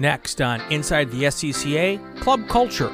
[0.00, 2.88] Next on Inside the SCCA, Club Culture.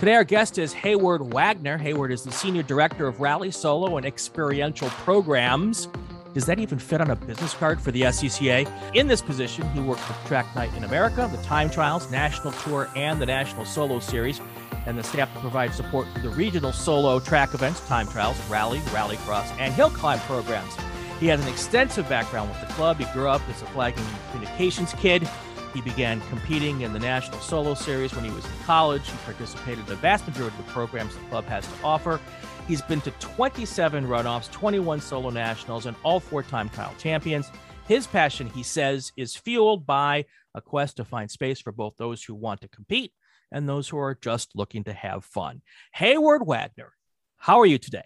[0.00, 1.78] Today, our guest is Heyward Wagner.
[1.78, 5.86] Heyward is the Senior Director of Rally Solo and Experiential Programs.
[6.34, 8.68] Does that even fit on a business card for the SCCA?
[8.96, 12.88] In this position, he worked with Track Night in America, the Time Trials, National Tour,
[12.96, 14.40] and the National Solo Series,
[14.86, 18.78] and the staff to provide support for the regional solo track events, Time Trials, Rally,
[18.90, 20.74] Rallycross, and Hill Climb programs.
[21.20, 22.98] He has an extensive background with the club.
[22.98, 25.28] He grew up as a flagging communications kid
[25.74, 29.08] he began competing in the National Solo Series when he was in college.
[29.08, 32.20] He participated in the vast majority of the programs the club has to offer.
[32.68, 37.50] He's been to 27 runoffs, 21 solo nationals, and all four time trial champions.
[37.88, 42.22] His passion, he says, is fueled by a quest to find space for both those
[42.22, 43.12] who want to compete
[43.52, 45.62] and those who are just looking to have fun.
[45.96, 46.92] Heyward Wagner,
[47.36, 48.04] how are you today?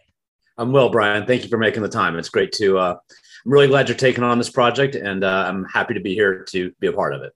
[0.58, 1.26] I'm well, Brian.
[1.26, 2.16] Thank you for making the time.
[2.18, 2.78] It's great to.
[2.78, 2.96] Uh,
[3.44, 6.44] I'm really glad you're taking on this project, and uh, I'm happy to be here
[6.48, 7.32] to be a part of it.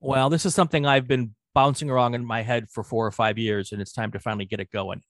[0.00, 3.38] Well, this is something I've been bouncing around in my head for four or five
[3.38, 5.02] years, and it's time to finally get it going.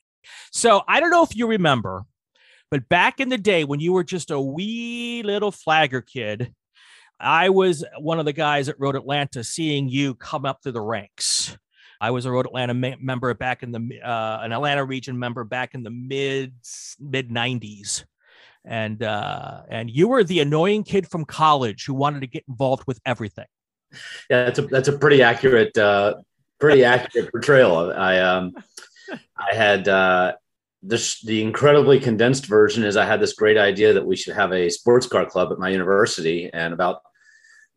[0.52, 2.05] So I don't know if you remember,
[2.70, 6.55] but back in the day when you were just a wee little flagger kid,
[7.19, 10.80] I was one of the guys that Road Atlanta seeing you come up through the
[10.80, 11.56] ranks.
[12.00, 15.45] I was a Road Atlanta ma- member back in the uh, an Atlanta region member
[15.45, 16.53] back in the mid
[17.00, 18.05] mid '90s,
[18.64, 22.84] and uh, and you were the annoying kid from college who wanted to get involved
[22.87, 23.47] with everything
[24.31, 26.15] yeah, that's a that's a pretty accurate uh,
[26.59, 27.92] pretty accurate portrayal.
[27.92, 28.55] I um
[29.37, 30.33] I had uh,
[30.83, 34.53] this the incredibly condensed version is I had this great idea that we should have
[34.53, 37.03] a sports car club at my university, and about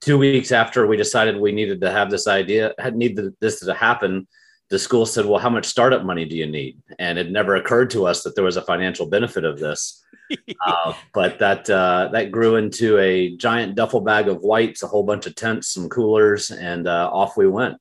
[0.02, 3.74] two weeks after we decided we needed to have this idea had needed this to
[3.74, 4.28] happen
[4.70, 7.90] the school said well how much startup money do you need and it never occurred
[7.90, 10.04] to us that there was a financial benefit of this
[10.66, 15.04] uh, but that uh, that grew into a giant duffel bag of whites, a whole
[15.04, 17.78] bunch of tents, some coolers, and uh, off we went.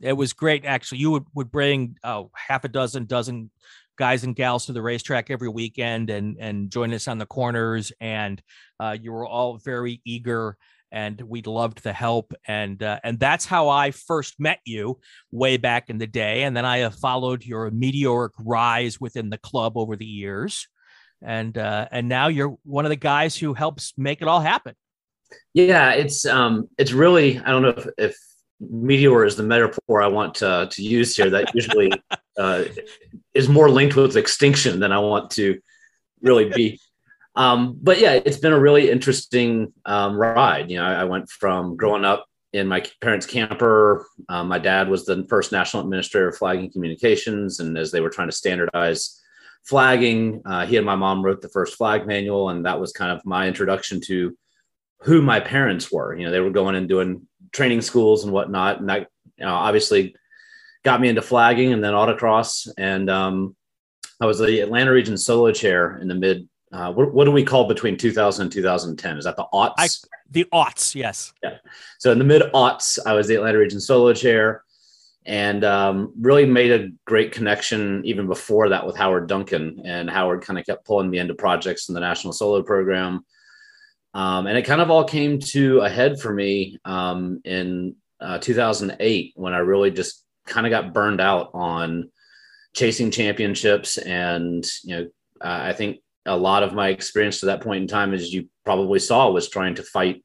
[0.00, 0.98] It was great, actually.
[0.98, 3.50] You would, would bring uh, half a dozen, dozen
[3.96, 7.92] guys and gals to the racetrack every weekend and and join us on the corners,
[8.00, 8.40] and
[8.78, 10.56] uh, you were all very eager.
[10.90, 14.98] And we'd loved the help, and uh, and that's how I first met you
[15.30, 16.44] way back in the day.
[16.44, 20.66] And then I have followed your meteoric rise within the club over the years
[21.22, 24.74] and uh, and now you're one of the guys who helps make it all happen.
[25.54, 28.16] Yeah, it's um, it's really I don't know if, if
[28.60, 31.30] meteor is the metaphor I want to, to use here.
[31.30, 31.92] That usually
[32.38, 32.64] uh,
[33.34, 35.58] is more linked with extinction than I want to
[36.22, 36.80] really be.
[37.38, 40.70] Um, but yeah, it's been a really interesting um, ride.
[40.70, 44.04] You know, I, I, went from growing up in my parents' camper.
[44.28, 48.10] Um, my dad was the first national administrator of flagging communications, and as they were
[48.10, 49.22] trying to standardize
[49.62, 50.42] flagging.
[50.44, 53.24] Uh, he and my mom wrote the first flag manual, and that was kind of
[53.24, 54.36] my introduction to
[55.02, 56.16] who my parents were.
[56.16, 59.54] You know, they were going and doing training schools and whatnot, and that you know,
[59.54, 60.16] obviously
[60.84, 62.68] got me into flagging and then autocross.
[62.76, 63.54] And um,
[64.20, 66.47] I was the Atlanta region solo chair in the mid.
[66.72, 69.18] Uh, what, what, do we call between 2000 and 2010?
[69.18, 69.74] Is that the aughts?
[69.78, 69.88] I,
[70.30, 71.32] the aughts, yes.
[71.42, 71.56] Yeah.
[71.98, 74.64] So in the mid aughts, I was the Atlanta region solo chair
[75.24, 79.82] and um, really made a great connection even before that with Howard Duncan.
[79.84, 83.24] And Howard kind of kept pulling me into projects in the National Solo Program.
[84.14, 88.38] Um, and it kind of all came to a head for me um, in uh,
[88.38, 92.10] 2008 when I really just kind of got burned out on
[92.74, 93.98] chasing championships.
[93.98, 95.02] And, you know,
[95.42, 98.48] uh, I think a lot of my experience to that point in time, as you
[98.64, 100.22] probably saw, was trying to fight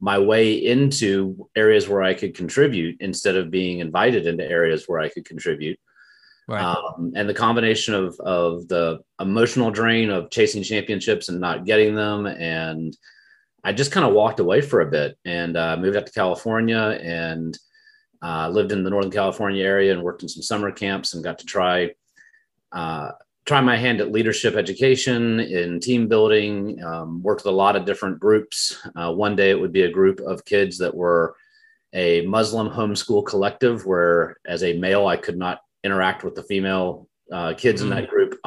[0.00, 5.00] my way into areas where I could contribute instead of being invited into areas where
[5.00, 5.78] I could contribute.
[6.48, 6.62] Right.
[6.62, 11.94] Um, and the combination of, of the emotional drain of chasing championships and not getting
[11.94, 12.26] them.
[12.26, 12.96] And
[13.62, 16.98] I just kind of walked away for a bit and uh, moved out to California
[17.02, 17.56] and
[18.22, 21.38] uh, lived in the Northern California area and worked in some summer camps and got
[21.38, 21.90] to try
[22.72, 23.10] uh,
[23.46, 27.84] try my hand at leadership education in team building um, worked with a lot of
[27.84, 31.34] different groups uh, one day it would be a group of kids that were
[31.94, 37.08] a muslim homeschool collective where as a male i could not interact with the female
[37.32, 37.92] uh, kids mm-hmm.
[37.92, 38.10] in that mm.
[38.10, 38.38] group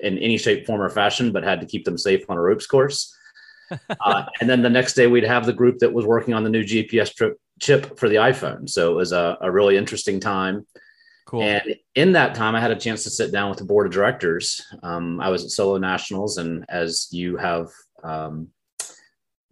[0.00, 2.66] in any shape form or fashion but had to keep them safe on a ropes
[2.66, 3.16] course
[4.00, 6.50] uh, and then the next day we'd have the group that was working on the
[6.50, 10.66] new gps trip, chip for the iphone so it was a, a really interesting time
[11.26, 11.42] Cool.
[11.42, 13.92] And in that time, I had a chance to sit down with the board of
[13.92, 14.64] directors.
[14.82, 17.68] Um, I was at Solo Nationals, and as you have
[18.02, 18.48] um,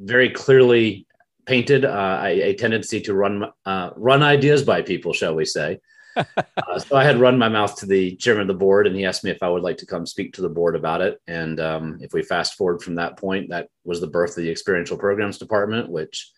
[0.01, 1.07] very clearly
[1.47, 5.81] painted, uh, a, tendency to run uh, run ideas by people, shall we say?
[6.17, 9.05] uh, so I had run my mouth to the chairman of the board, and he
[9.05, 11.21] asked me if I would like to come speak to the board about it.
[11.29, 14.51] And um, if we fast forward from that point, that was the birth of the
[14.51, 16.33] experiential programs department, which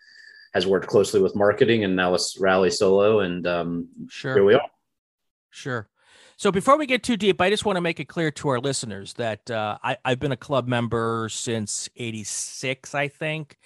[0.54, 3.20] has worked closely with marketing and now it's Rally Solo.
[3.20, 4.34] And um, sure.
[4.34, 4.60] here we are.
[5.52, 5.88] Sure.
[6.36, 8.58] So before we get too deep, I just want to make it clear to our
[8.58, 13.58] listeners that uh, I, have been a club member since '86, I think.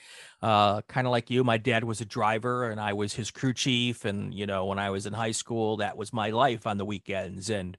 [0.42, 3.54] Uh, kind of like you, my dad was a driver, and I was his crew
[3.54, 4.04] chief.
[4.04, 6.84] And you know, when I was in high school, that was my life on the
[6.84, 7.50] weekends.
[7.50, 7.76] And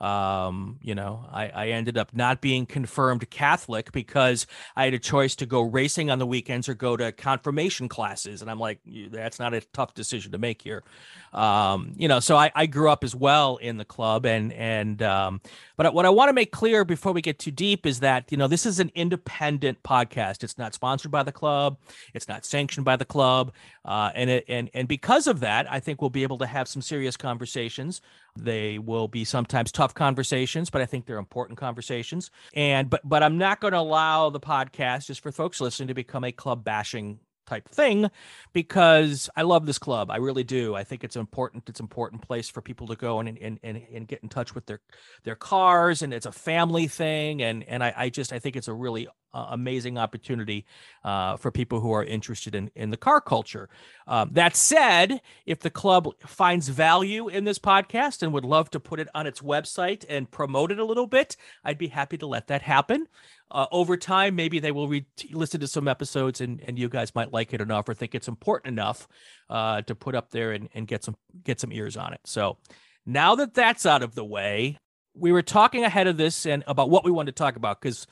[0.00, 4.46] um, you know, I, I ended up not being confirmed Catholic because
[4.76, 8.40] I had a choice to go racing on the weekends or go to confirmation classes.
[8.40, 10.84] And I'm like, that's not a tough decision to make here.
[11.32, 15.02] Um, you know, so I, I grew up as well in the club and, and,
[15.02, 15.40] um,
[15.78, 18.36] but what I want to make clear before we get too deep is that, you
[18.36, 20.42] know, this is an independent podcast.
[20.42, 21.78] It's not sponsored by the club.
[22.14, 23.52] It's not sanctioned by the club.
[23.84, 26.66] Uh, and it, and, and because of that, I think we'll be able to have
[26.66, 28.00] some serious conversations.
[28.36, 32.32] They will be sometimes tough conversations, but I think they're important conversations.
[32.54, 35.94] And, but, but I'm not going to allow the podcast just for folks listening to
[35.94, 38.10] become a club bashing type thing
[38.52, 40.10] because I love this club.
[40.10, 40.74] I really do.
[40.74, 41.68] I think it's important.
[41.68, 44.54] It's an important place for people to go and and, and, and get in touch
[44.54, 44.80] with their
[45.24, 47.42] their cars and it's a family thing.
[47.42, 50.64] And and I, I just I think it's a really uh, amazing opportunity
[51.04, 53.68] uh, for people who are interested in, in the car culture.
[54.06, 58.80] Um, that said, if the club finds value in this podcast and would love to
[58.80, 62.26] put it on its website and promote it a little bit, I'd be happy to
[62.26, 63.06] let that happen.
[63.50, 67.14] Uh, over time, maybe they will re- listen to some episodes and, and you guys
[67.14, 69.08] might like it enough or think it's important enough
[69.48, 72.20] uh, to put up there and, and get some get some ears on it.
[72.24, 72.58] So
[73.06, 74.78] now that that's out of the way,
[75.14, 78.06] we were talking ahead of this and about what we wanted to talk about because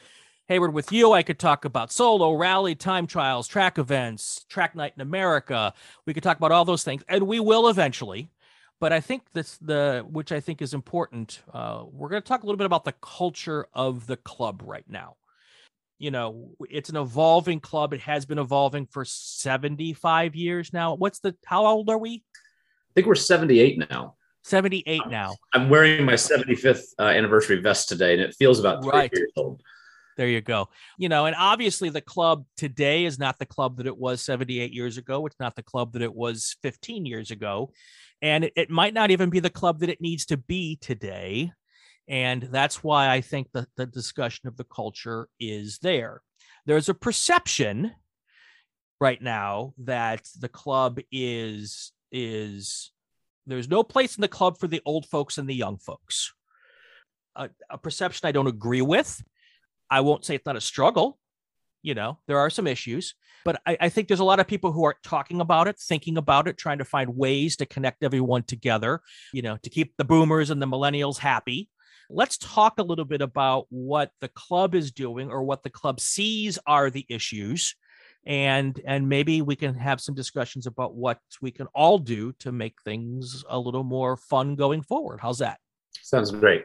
[0.49, 4.93] Heyward, with you, I could talk about solo, rally, time trials, track events, track night
[4.95, 5.75] in America.
[6.07, 8.31] We could talk about all those things, and we will eventually.
[8.79, 11.41] But I think this, the which I think is important.
[11.53, 14.85] Uh, we're going to talk a little bit about the culture of the club right
[14.89, 15.17] now.
[15.99, 17.95] You know, it's an evolving club.
[17.95, 20.95] It has been evolving for seventy-five years now.
[20.95, 21.35] What's the?
[21.45, 22.23] How old are we?
[22.35, 24.15] I think we're seventy-eight now.
[24.47, 25.35] 78 now.
[25.55, 29.11] I'm wearing my 75th uh, anniversary vest today, and it feels about three right.
[29.13, 29.61] years old.
[30.17, 30.69] There you go.
[30.99, 34.73] You know, and obviously the club today is not the club that it was 78
[34.73, 35.27] years ago.
[35.27, 37.73] It's not the club that it was 15 years ago.
[38.23, 41.53] And it, it might not even be the club that it needs to be today.
[42.09, 46.23] And that's why I think that the discussion of the culture is there.
[46.67, 47.93] There's a perception
[49.01, 52.93] right now that the club is is
[53.47, 56.33] there's no place in the club for the old folks and the young folks.
[57.37, 59.23] A, a perception I don't agree with.
[59.91, 61.19] I won't say it's not a struggle.
[61.83, 63.15] You know, there are some issues,
[63.45, 66.17] but I, I, think there's a lot of people who are talking about it, thinking
[66.17, 69.03] about it, trying to find ways to connect everyone together,
[69.33, 71.69] you know, to keep the boomers and the millennials happy.
[72.11, 76.01] Let's talk a little bit about what the club is doing or what the club
[76.01, 77.75] sees are the issues.
[78.25, 82.51] And and maybe we can have some discussions about what we can all do to
[82.51, 85.21] make things a little more fun going forward.
[85.21, 85.59] How's that?
[86.03, 86.65] Sounds great.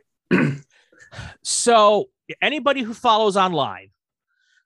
[1.43, 2.09] so
[2.41, 3.89] anybody who follows online,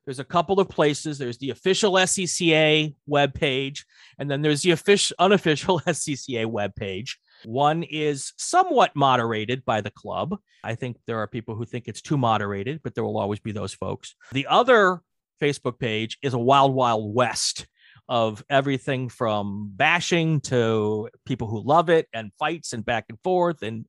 [0.05, 1.17] there's a couple of places.
[1.17, 3.83] There's the official SCCA webpage,
[4.19, 7.15] and then there's the official unofficial SCCA webpage.
[7.45, 10.37] One is somewhat moderated by the club.
[10.63, 13.51] I think there are people who think it's too moderated, but there will always be
[13.51, 14.15] those folks.
[14.31, 15.01] The other
[15.41, 17.67] Facebook page is a wild, wild west
[18.07, 23.63] of everything from bashing to people who love it and fights and back and forth
[23.63, 23.85] and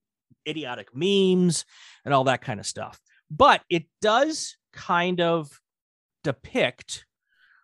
[0.48, 1.64] idiotic memes
[2.04, 5.60] and all that kind of stuff but it does kind of
[6.22, 7.06] depict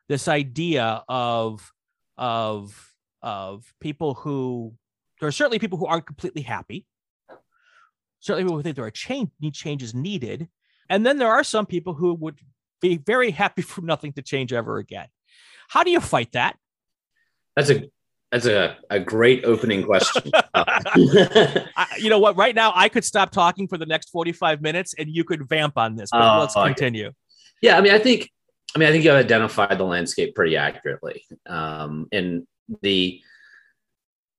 [0.08, 1.72] this idea of
[2.16, 2.90] of
[3.22, 4.75] of people who
[5.23, 6.85] there are certainly people who aren't completely happy
[8.19, 10.49] certainly people who think there are change need changes needed
[10.91, 12.41] and then there are some people who would
[12.81, 15.07] be very happy for nothing to change ever again
[15.69, 16.57] how do you fight that
[17.55, 17.88] that's a
[18.33, 20.33] that's a, a great opening question.
[20.55, 22.35] I, you know what?
[22.35, 25.76] Right now, I could stop talking for the next 45 minutes and you could vamp
[25.76, 27.12] on this, but uh, let's continue.
[27.61, 27.76] Yeah.
[27.76, 28.31] I mean, I think,
[28.75, 31.26] I mean, I think you've identified the landscape pretty accurately.
[31.47, 32.47] Um, and
[32.81, 33.21] the,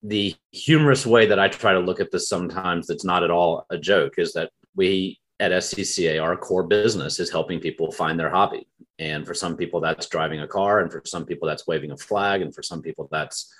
[0.03, 3.65] the humorous way that I try to look at this sometimes that's not at all
[3.69, 8.29] a joke is that we at SCCA, our core business is helping people find their
[8.29, 8.67] hobby.
[8.99, 10.79] And for some people, that's driving a car.
[10.79, 12.41] And for some people, that's waving a flag.
[12.41, 13.51] And for some people, that's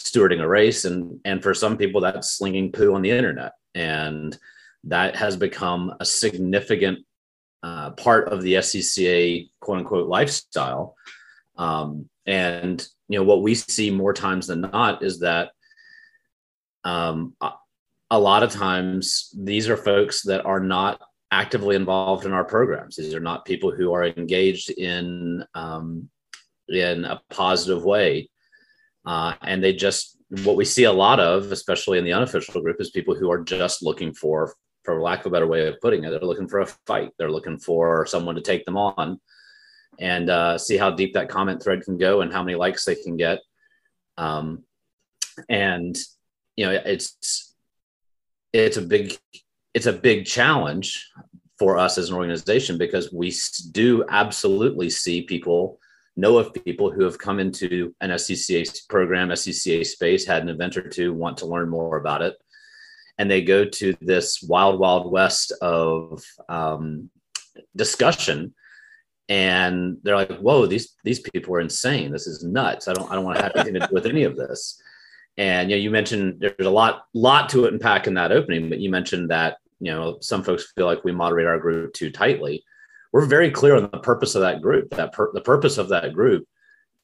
[0.00, 4.38] stewarding a race and and for some people that's slinging poo on the internet and
[4.84, 7.00] that has become a significant
[7.62, 10.96] uh, part of the SCCA quote unquote lifestyle
[11.58, 15.50] um, and you know what we see more times than not is that
[16.84, 17.34] um,
[18.10, 22.96] a lot of times these are folks that are not actively involved in our programs.
[22.96, 26.08] These are not people who are engaged in um,
[26.68, 28.30] in a positive way,
[29.04, 32.80] uh, and they just what we see a lot of, especially in the unofficial group,
[32.80, 36.04] is people who are just looking for, for lack of a better way of putting
[36.04, 37.10] it, they're looking for a fight.
[37.18, 39.20] They're looking for someone to take them on,
[39.98, 42.94] and uh, see how deep that comment thread can go and how many likes they
[42.94, 43.40] can get.
[44.16, 44.64] Um,
[45.48, 45.96] and
[46.60, 47.54] you know, it's
[48.52, 49.16] it's a big
[49.72, 51.08] it's a big challenge
[51.58, 53.32] for us as an organization because we
[53.70, 55.80] do absolutely see people
[56.16, 60.76] know of people who have come into an SCCA program, SCCA space, had an event
[60.76, 62.36] or two, want to learn more about it,
[63.16, 67.08] and they go to this wild, wild west of um,
[67.74, 68.52] discussion,
[69.30, 72.12] and they're like, "Whoa, these these people are insane.
[72.12, 72.86] This is nuts.
[72.86, 74.78] I don't I don't want to have anything to do with any of this."
[75.40, 78.68] And you know, you mentioned there's a lot lot to it unpack in that opening,
[78.68, 82.10] but you mentioned that you know some folks feel like we moderate our group too
[82.10, 82.62] tightly.
[83.10, 84.90] We're very clear on the purpose of that group.
[84.90, 86.46] That per- the purpose of that group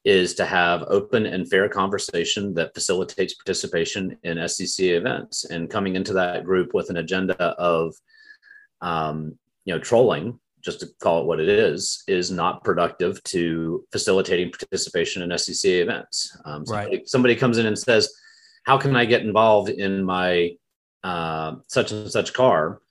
[0.05, 5.45] is to have open and fair conversation that facilitates participation in SCCA events.
[5.45, 7.95] And coming into that group with an agenda of,
[8.81, 13.83] um, you know, trolling, just to call it what it is, is not productive to
[13.91, 16.37] facilitating participation in SCCA events.
[16.45, 17.09] Um, somebody, right.
[17.09, 18.13] somebody comes in and says,
[18.67, 20.57] "How can I get involved in my
[21.03, 22.81] uh, such and such car?"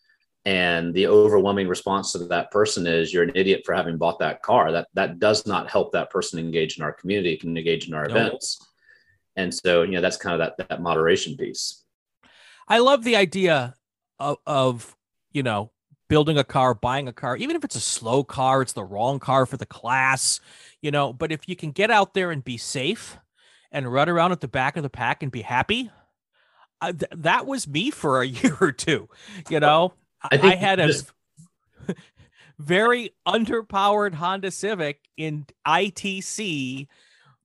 [0.47, 4.43] and the overwhelming response to that person is you're an idiot for having bought that
[4.43, 7.95] car that that does not help that person engage in our community can engage in
[7.95, 8.15] our no.
[8.15, 8.65] events
[9.35, 11.85] and so you know that's kind of that that moderation piece
[12.69, 13.75] i love the idea
[14.19, 14.97] of, of
[15.33, 15.71] you know
[16.09, 19.19] building a car buying a car even if it's a slow car it's the wrong
[19.19, 20.41] car for the class
[20.81, 23.19] you know but if you can get out there and be safe
[23.77, 25.91] and run around at the back of the pack and be happy?
[26.81, 29.09] Uh, th- that was me for a year or two
[29.49, 29.93] you know?
[30.23, 30.93] I, I had a
[32.59, 36.89] very underpowered Honda Civic in ITC,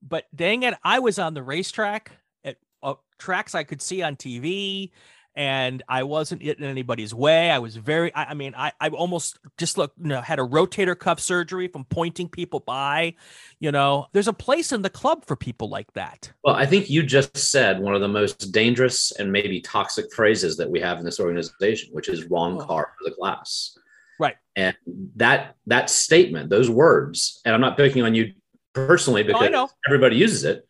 [0.02, 2.12] but dang it, I was on the racetrack
[2.44, 4.90] at uh, tracks I could see on TV
[5.34, 7.50] and I wasn't in anybody's way.
[7.50, 10.42] I was very, I, I mean, I, I almost just look, you know, had a
[10.42, 13.14] rotator cuff surgery from pointing people by.
[13.58, 16.30] You know, there's a place in the club for people like that.
[16.44, 20.56] Well, I think you just said one of the most dangerous and maybe toxic phrases
[20.58, 22.64] that we have in this organization, which is wrong oh.
[22.64, 23.76] car for the class.
[24.18, 24.36] Right.
[24.54, 24.76] And
[25.16, 28.34] that that statement, those words, and I'm not picking on you
[28.74, 30.66] personally because oh, everybody uses it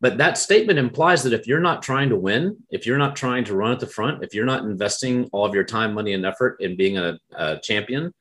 [0.00, 3.44] but that statement implies that if you're not trying to win, if you're not trying
[3.44, 6.24] to run at the front, if you're not investing all of your time, money, and
[6.24, 8.12] effort in being a, a champion,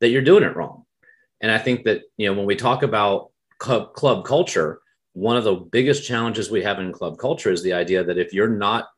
[0.00, 0.84] that you're doing it wrong.
[1.40, 4.80] And I think that, you know, when we talk about club, club culture,
[5.12, 8.32] one of the biggest challenges we have in club culture is the idea that if
[8.32, 8.88] you're not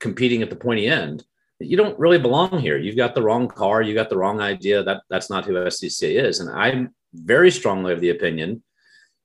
[0.00, 1.24] competing at the pointy end,
[1.60, 2.76] you don't really belong here.
[2.76, 4.82] You've got the wrong car, you got the wrong idea.
[4.82, 6.40] That that's not who SCCA is.
[6.40, 8.62] And I'm very strongly of the opinion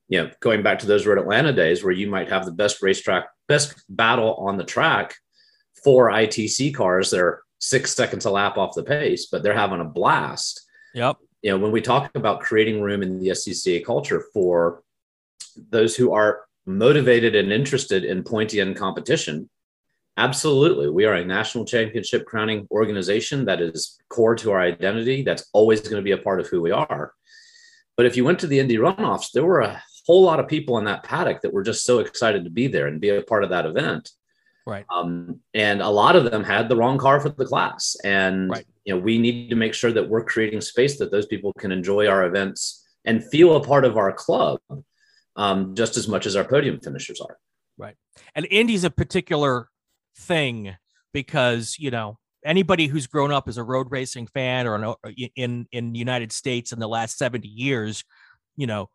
[0.08, 2.82] you know, going back to those Road Atlanta days where you might have the best
[2.82, 5.14] racetrack, best battle on the track
[5.82, 9.80] for ITC cars that are six seconds a lap off the pace, but they're having
[9.80, 10.60] a blast.
[10.94, 11.16] Yep.
[11.42, 14.82] You know, when we talk about creating room in the SCCA culture for
[15.70, 19.48] those who are motivated and interested in pointy end competition,
[20.16, 20.88] absolutely.
[20.90, 25.22] We are a national championship crowning organization that is core to our identity.
[25.22, 27.12] That's always going to be a part of who we are.
[27.96, 30.78] But if you went to the Indy runoffs, there were a whole lot of people
[30.78, 33.44] in that paddock that were just so excited to be there and be a part
[33.44, 34.10] of that event.
[34.66, 34.84] Right.
[34.94, 37.96] Um, and a lot of them had the wrong car for the class.
[38.04, 38.64] And right.
[38.84, 41.70] you know, we need to make sure that we're creating space that those people can
[41.70, 44.60] enjoy our events and feel a part of our club
[45.36, 47.38] um, just as much as our podium finishers are.
[47.76, 47.96] Right.
[48.34, 49.68] And Indy's a particular
[50.16, 50.76] thing
[51.12, 55.66] because, you know, anybody who's grown up as a road racing fan or an, in
[55.72, 58.04] in the United States in the last 70 years,
[58.56, 58.90] you know,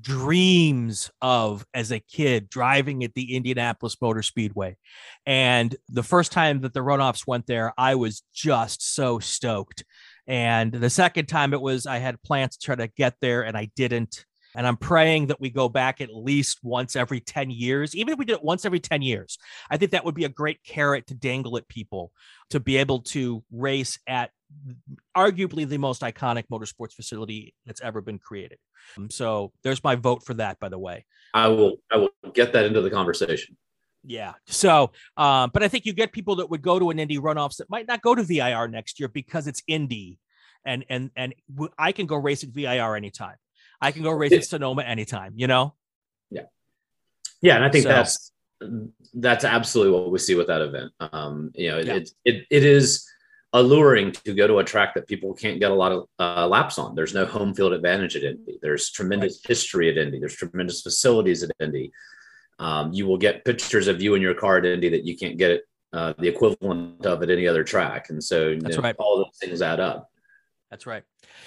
[0.00, 4.76] dreams of as a kid driving at the Indianapolis Motor Speedway.
[5.24, 9.84] And the first time that the runoffs went there, I was just so stoked.
[10.26, 13.56] And the second time it was, I had plans to try to get there and
[13.56, 14.24] I didn't.
[14.54, 18.18] And I'm praying that we go back at least once every 10 years, even if
[18.18, 19.38] we did it once every 10 years.
[19.70, 22.10] I think that would be a great carrot to dangle at people
[22.50, 24.30] to be able to race at
[25.16, 28.58] arguably the most iconic motorsports facility that's ever been created.
[28.96, 31.04] Um, so there's my vote for that, by the way.
[31.34, 33.56] I will I will get that into the conversation.
[34.04, 34.34] Yeah.
[34.46, 37.56] So, um, but I think you get people that would go to an Indy runoffs
[37.56, 40.18] that might not go to VIR next year because it's Indy,
[40.64, 41.34] and and and
[41.76, 43.36] I can go race at VIR anytime.
[43.80, 45.32] I can go race at Sonoma anytime.
[45.36, 45.74] You know.
[46.30, 46.42] Yeah.
[47.42, 48.32] Yeah, and I think so, that's
[49.14, 50.92] that's absolutely what we see with that event.
[51.00, 51.94] Um, you know, yeah.
[51.94, 53.06] it, it, it is
[53.56, 56.78] alluring to go to a track that people can't get a lot of uh, laps
[56.78, 56.94] on.
[56.94, 58.58] There's no home field advantage at Indy.
[58.60, 60.20] There's tremendous history at Indy.
[60.20, 61.90] There's tremendous facilities at Indy.
[62.58, 65.38] Um, you will get pictures of you and your car at Indy that you can't
[65.38, 65.62] get it,
[65.94, 68.10] uh, the equivalent of at any other track.
[68.10, 68.96] And so That's know, right.
[68.98, 70.10] all those things add up.
[70.70, 71.04] That's right.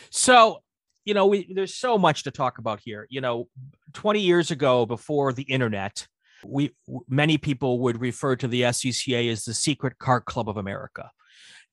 [0.10, 0.64] So,
[1.06, 3.06] you know, we there's so much to talk about here.
[3.12, 3.48] You know,
[3.94, 6.08] 20 years ago, before the internet,
[6.44, 6.72] we
[7.08, 11.12] many people would refer to the SCCA as the secret car club of America.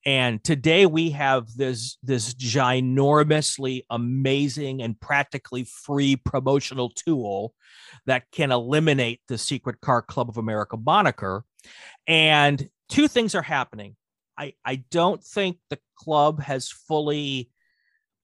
[0.07, 7.53] And today we have this this ginormously amazing and practically free promotional tool
[8.07, 11.45] that can eliminate the secret car club of America moniker.
[12.07, 13.97] And two things are happening.
[14.39, 17.51] I, I don't think the club has fully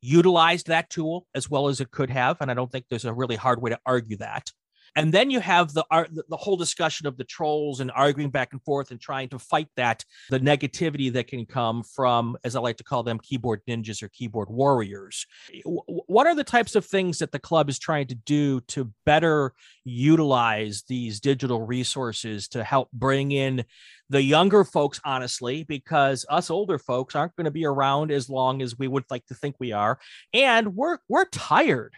[0.00, 2.36] utilized that tool as well as it could have.
[2.40, 4.52] And I don't think there's a really hard way to argue that.
[4.94, 8.52] And then you have the art, the whole discussion of the trolls and arguing back
[8.52, 12.60] and forth and trying to fight that the negativity that can come from, as I
[12.60, 15.26] like to call them, keyboard ninjas or keyboard warriors.
[15.64, 19.54] What are the types of things that the club is trying to do to better
[19.84, 23.64] utilize these digital resources to help bring in
[24.10, 28.60] the younger folks, honestly, because us older folks aren't going to be around as long
[28.60, 29.98] as we would like to think we are,
[30.34, 31.94] and we're we're tired.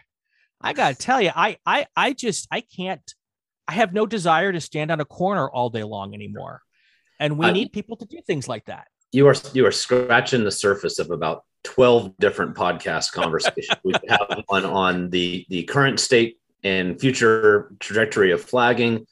[0.61, 3.01] I gotta tell you, I I I just I can't.
[3.67, 6.61] I have no desire to stand on a corner all day long anymore,
[7.19, 8.87] and we need people to do things like that.
[9.11, 13.77] You are you are scratching the surface of about twelve different podcast conversations.
[13.83, 19.05] we have one on the the current state and future trajectory of flagging.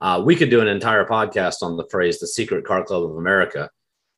[0.00, 3.16] Uh, we could do an entire podcast on the phrase "the secret car club of
[3.16, 3.70] America."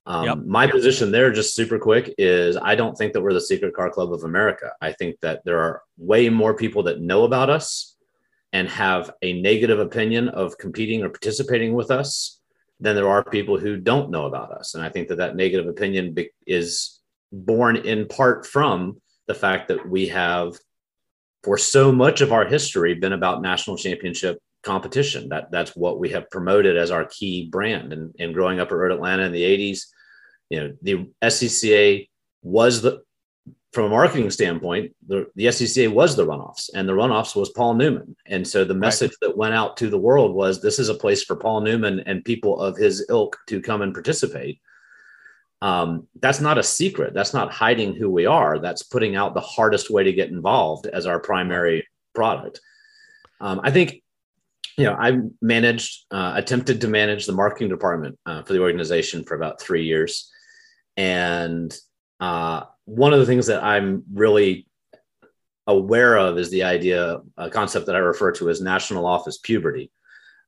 [0.06, 0.38] Um, yep.
[0.38, 3.90] My position there, just super quick, is I don't think that we're the secret car
[3.90, 4.70] club of America.
[4.80, 7.96] I think that there are way more people that know about us
[8.52, 12.40] and have a negative opinion of competing or participating with us
[12.78, 14.74] than there are people who don't know about us.
[14.74, 17.00] And I think that that negative opinion be- is
[17.32, 20.56] born in part from the fact that we have,
[21.42, 25.30] for so much of our history, been about national championship competition.
[25.30, 27.92] That that's what we have promoted as our key brand.
[27.92, 29.86] And, and growing up at Road Atlanta in the 80s,
[30.50, 32.08] you know, the SCCA
[32.42, 33.02] was the,
[33.72, 37.74] from a marketing standpoint, the, the SCCA was the runoffs, and the runoffs was Paul
[37.74, 38.16] Newman.
[38.26, 39.28] And so the message right.
[39.28, 42.24] that went out to the world was this is a place for Paul Newman and
[42.24, 44.60] people of his ilk to come and participate.
[45.62, 47.12] Um, that's not a secret.
[47.14, 48.58] That's not hiding who we are.
[48.58, 52.60] That's putting out the hardest way to get involved as our primary product.
[53.40, 54.02] Um, I think
[54.76, 59.24] you know, I managed, uh, attempted to manage the marketing department uh, for the organization
[59.24, 60.30] for about three years.
[60.96, 61.76] And
[62.20, 64.66] uh, one of the things that I'm really
[65.66, 69.90] aware of is the idea, a concept that I refer to as national office puberty,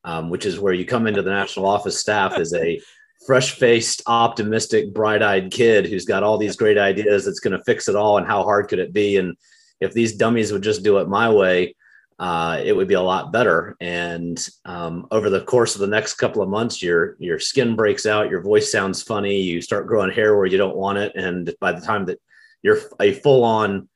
[0.05, 2.81] um, which is where you come into the national office staff as a
[3.27, 7.65] fresh faced, optimistic, bright eyed kid who's got all these great ideas that's going to
[7.65, 8.17] fix it all.
[8.17, 9.17] And how hard could it be?
[9.17, 9.37] And
[9.81, 11.75] if these dummies would just do it my way,
[12.19, 13.77] uh, it would be a lot better.
[13.81, 18.07] And um, over the course of the next couple of months, your your skin breaks
[18.07, 21.55] out, your voice sounds funny, you start growing hair where you don't want it, and
[21.61, 22.21] by the time that
[22.63, 23.89] you're a full on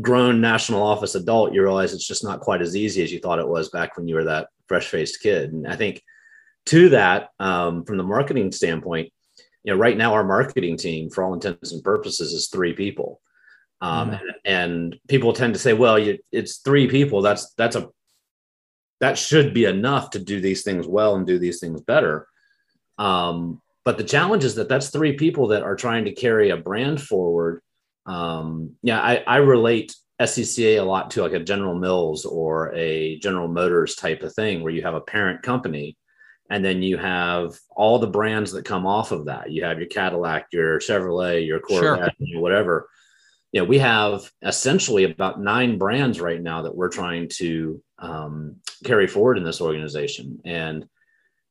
[0.00, 3.38] grown national office adult, you realize it's just not quite as easy as you thought
[3.38, 5.52] it was back when you were that fresh faced kid.
[5.52, 6.02] And I think
[6.66, 9.12] to that, um, from the marketing standpoint,
[9.64, 13.20] you know, right now our marketing team, for all intents and purposes, is three people.
[13.80, 14.26] Um, mm-hmm.
[14.44, 17.22] and, and, people tend to say, well, you, it's three people.
[17.22, 17.88] That's that's a
[19.00, 22.28] that should be enough to do these things well and do these things better.
[22.98, 26.58] Um, but the challenge is that that's three people that are trying to carry a
[26.58, 27.62] brand forward.
[28.04, 33.18] Um, yeah, I, I relate SCCA a lot to like a General Mills or a
[33.20, 35.96] General Motors type of thing, where you have a parent company
[36.50, 39.50] and then you have all the brands that come off of that.
[39.50, 42.40] You have your Cadillac, your Chevrolet, your Corvette, sure.
[42.40, 42.88] whatever
[43.52, 48.56] you know, we have essentially about nine brands right now that we're trying to um,
[48.84, 50.40] carry forward in this organization.
[50.44, 50.86] And,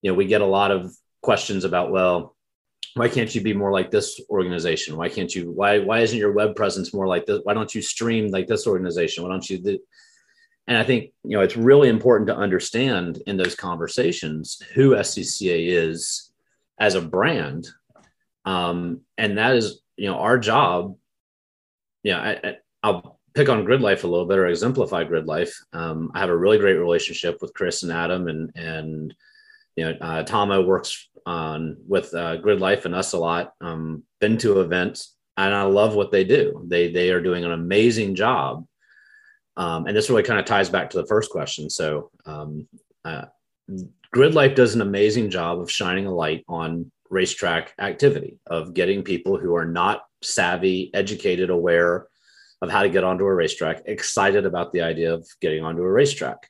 [0.01, 2.35] you know, we get a lot of questions about, well,
[2.95, 4.95] why can't you be more like this organization?
[4.95, 7.41] Why can't you, why, why isn't your web presence more like this?
[7.43, 9.23] Why don't you stream like this organization?
[9.23, 9.79] Why don't you, do,
[10.67, 15.67] and I think, you know, it's really important to understand in those conversations who SCCA
[15.67, 16.31] is
[16.79, 17.67] as a brand.
[18.45, 20.95] Um, and that is, you know, our job
[22.03, 25.53] yeah, I, will pick on Grid Life a little bit or exemplify Grid Life.
[25.73, 29.13] Um, I have a really great relationship with Chris and Adam, and and
[29.75, 33.53] you know, uh, Tomo works on with uh, Grid Life and us a lot.
[33.61, 36.65] Um, been to events, and I love what they do.
[36.67, 38.65] They they are doing an amazing job.
[39.57, 41.69] Um, and this really kind of ties back to the first question.
[41.69, 42.67] So, um,
[43.03, 43.25] uh,
[44.11, 49.03] Grid Life does an amazing job of shining a light on racetrack activity, of getting
[49.03, 52.07] people who are not savvy, educated, aware
[52.61, 55.91] of how to get onto a racetrack, excited about the idea of getting onto a
[55.91, 56.49] racetrack.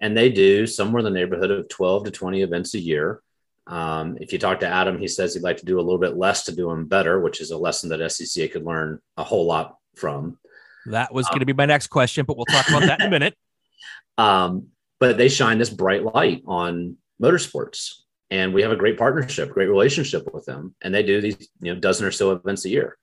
[0.00, 3.22] And they do somewhere in the neighborhood of 12 to 20 events a year.
[3.66, 6.16] Um, if you talk to Adam, he says he'd like to do a little bit
[6.16, 9.46] less to do them better, which is a lesson that SCCA could learn a whole
[9.46, 10.38] lot from.
[10.86, 13.06] That was um, going to be my next question, but we'll talk about that in
[13.06, 13.34] a minute.
[14.16, 19.50] Um, but they shine this bright light on motorsports, and we have a great partnership,
[19.50, 22.68] great relationship with them, and they do these you know dozen or so events a
[22.68, 22.96] year.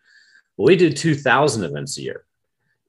[0.58, 2.26] We do two thousand events a year,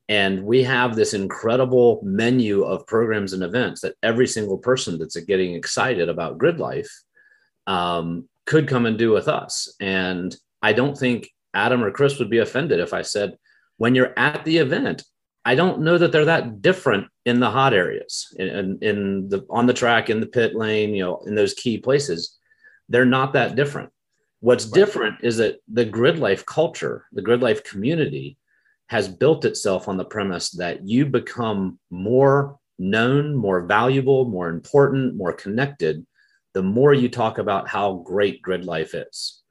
[0.09, 5.17] and we have this incredible menu of programs and events that every single person that's
[5.17, 6.91] getting excited about grid life
[7.67, 9.75] um, could come and do with us.
[9.81, 13.39] And I don't think Adam or Chris would be offended if I said,
[13.79, 15.05] when you're at the event,
[15.47, 19.47] I don't know that they're that different in the hot areas, in, in, in, the
[19.49, 22.37] on the track, in the pit lane, you know, in those key places.
[22.89, 23.91] They're not that different.
[24.41, 24.75] What's right.
[24.75, 28.39] different is that the grid life culture, the grid life community,
[28.89, 35.15] has built itself on the premise that you become more known, more valuable, more important,
[35.15, 36.05] more connected,
[36.55, 39.43] the more you talk about how great grid life is.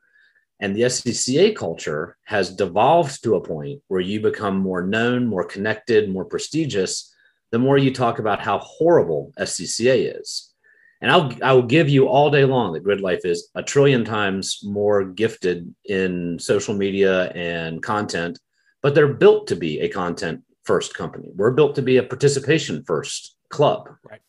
[0.60, 5.44] And the SCCA culture has devolved to a point where you become more known, more
[5.44, 7.14] connected, more prestigious,
[7.52, 10.54] the more you talk about how horrible SCCA is.
[11.02, 14.06] And I'll, I will give you all day long that Grid Life is a trillion
[14.06, 18.40] times more gifted in social media and content,
[18.82, 21.30] but they're built to be a content first company.
[21.36, 23.90] We're built to be a participation first club.
[24.04, 24.22] Right.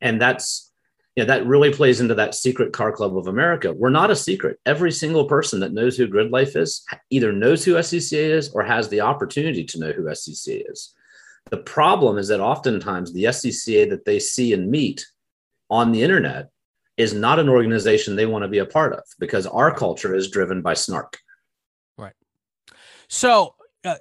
[0.00, 0.71] And that's
[1.16, 3.72] you know, that really plays into that secret car club of America.
[3.72, 4.58] We're not a secret.
[4.64, 8.62] Every single person that knows who Grid Life is either knows who SCCA is or
[8.62, 10.94] has the opportunity to know who SCCA is.
[11.50, 15.04] The problem is that oftentimes the SCCA that they see and meet
[15.68, 16.48] on the internet
[16.96, 20.30] is not an organization they want to be a part of because our culture is
[20.30, 21.18] driven by snark.
[21.98, 22.14] Right.
[23.08, 23.96] So uh,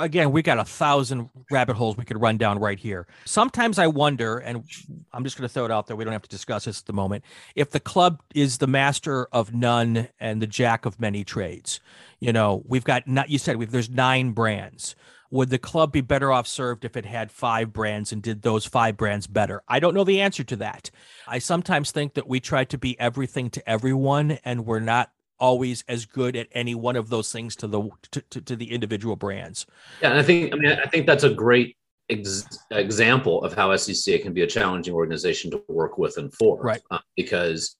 [0.00, 3.06] again, we got a thousand rabbit holes we could run down right here.
[3.24, 4.64] Sometimes I wonder, and
[5.12, 5.96] I'm just going to throw it out there.
[5.96, 7.24] We don't have to discuss this at the moment.
[7.54, 11.80] If the club is the master of none and the jack of many trades,
[12.20, 13.30] you know, we've got not.
[13.30, 14.96] You said we've there's nine brands.
[15.30, 18.64] Would the club be better off served if it had five brands and did those
[18.64, 19.62] five brands better?
[19.66, 20.90] I don't know the answer to that.
[21.26, 25.84] I sometimes think that we try to be everything to everyone, and we're not always
[25.88, 29.16] as good at any one of those things to the to, to, to the individual
[29.16, 29.66] brands.
[30.02, 31.76] Yeah, and I think I mean I think that's a great
[32.08, 36.60] ex- example of how SCCA can be a challenging organization to work with and for.
[36.60, 36.82] Right.
[36.90, 37.76] Uh, because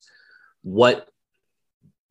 [0.62, 1.08] what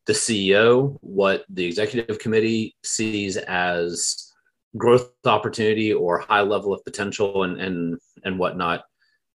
[0.06, 4.32] the CEO, what the executive committee sees as
[4.78, 8.84] growth opportunity or high level of potential and and and whatnot,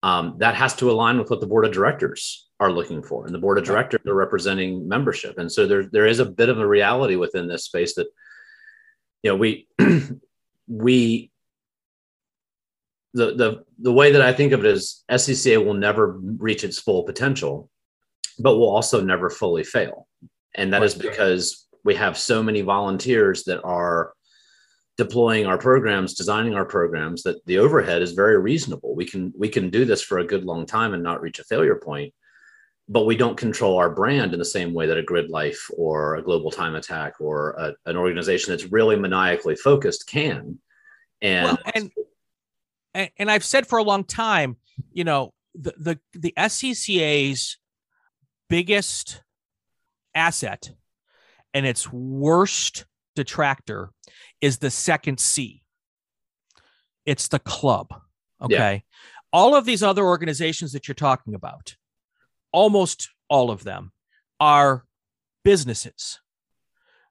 [0.02, 3.26] um, that has to align with what the board of directors are looking for.
[3.26, 5.38] And the board of directors are representing membership.
[5.38, 8.06] And so there, there is a bit of a reality within this space that
[9.22, 9.66] you know we
[10.68, 11.30] we
[13.14, 16.78] the, the the way that i think of it is scca will never reach its
[16.78, 17.70] full potential
[18.38, 20.06] but will also never fully fail.
[20.54, 24.12] And that is because we have so many volunteers that are
[24.96, 28.94] deploying our programs designing our programs that the overhead is very reasonable.
[28.94, 31.44] We can we can do this for a good long time and not reach a
[31.44, 32.14] failure point
[32.88, 36.16] but we don't control our brand in the same way that a grid life or
[36.16, 40.58] a global time attack or a, an organization that's really maniacally focused can.
[41.20, 41.58] And, well,
[42.94, 44.56] and and i've said for a long time
[44.92, 47.58] you know the the, the scca's
[48.48, 49.22] biggest
[50.14, 50.70] asset
[51.54, 53.90] and its worst detractor
[54.46, 55.62] is the second c
[57.04, 57.88] it's the club
[58.40, 58.98] okay yeah.
[59.32, 61.76] all of these other organizations that you're talking about
[62.52, 63.92] almost all of them
[64.40, 64.84] are
[65.44, 66.20] businesses.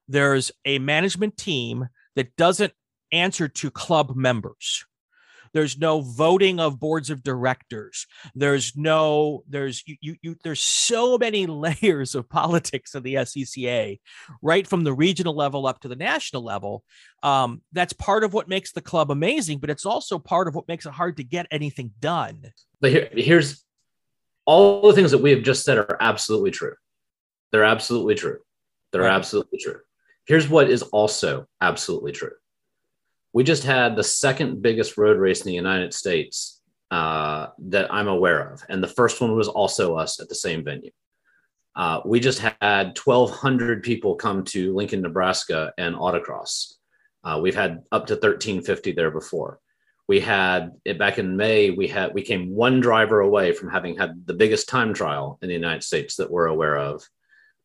[0.08, 2.72] There's a management team that doesn't
[3.12, 4.84] answer to club members.
[5.56, 8.06] There's no voting of boards of directors.
[8.34, 13.98] There's no, there's you, you, you there's so many layers of politics of the SCCA,
[14.42, 16.84] right from the regional level up to the national level.
[17.22, 20.68] Um, that's part of what makes the club amazing, but it's also part of what
[20.68, 22.52] makes it hard to get anything done.
[22.82, 23.64] But here, here's
[24.44, 26.74] all the things that we have just said are absolutely true.
[27.50, 28.40] They're absolutely true.
[28.92, 29.10] They're right.
[29.10, 29.80] absolutely true.
[30.26, 32.32] Here's what is also absolutely true.
[33.36, 38.08] We just had the second biggest road race in the United States uh, that I'm
[38.08, 38.62] aware of.
[38.70, 40.90] And the first one was also us at the same venue.
[41.76, 46.76] Uh, we just had 1,200 people come to Lincoln, Nebraska and autocross.
[47.24, 49.60] Uh, we've had up to 1,350 there before.
[50.08, 51.68] we had it back in May.
[51.68, 55.48] We had we came one driver away from having had the biggest time trial in
[55.48, 57.04] the United States that we're aware of,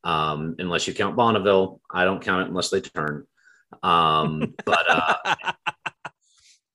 [0.04, 1.80] um, unless you count Bonneville.
[1.90, 3.26] I don't count it unless they turn.
[3.84, 5.54] Um, but uh,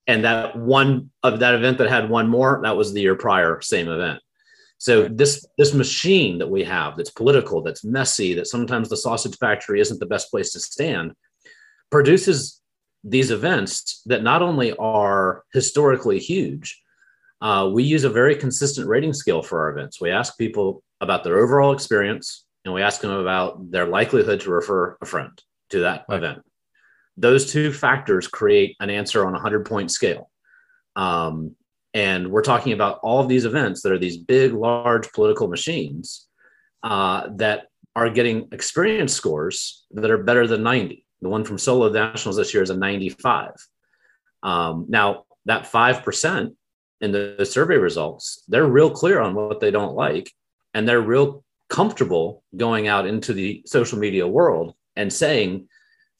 [0.07, 3.61] and that one of that event that had one more that was the year prior,
[3.61, 4.21] same event.
[4.79, 9.37] So this this machine that we have that's political, that's messy, that sometimes the sausage
[9.37, 11.13] factory isn't the best place to stand,
[11.91, 12.61] produces
[13.03, 16.81] these events that not only are historically huge,
[17.41, 20.01] uh, we use a very consistent rating scale for our events.
[20.01, 24.51] We ask people about their overall experience and we ask them about their likelihood to
[24.51, 26.17] refer a friend to that right.
[26.17, 26.43] event.
[27.17, 30.29] Those two factors create an answer on a 100 point scale.
[30.95, 31.55] Um,
[31.93, 36.27] and we're talking about all of these events that are these big, large political machines
[36.83, 41.03] uh, that are getting experience scores that are better than 90.
[41.21, 43.51] The one from Solo Nationals this year is a 95.
[44.43, 46.55] Um, now, that 5%
[47.01, 50.31] in the, the survey results, they're real clear on what they don't like.
[50.73, 55.67] And they're real comfortable going out into the social media world and saying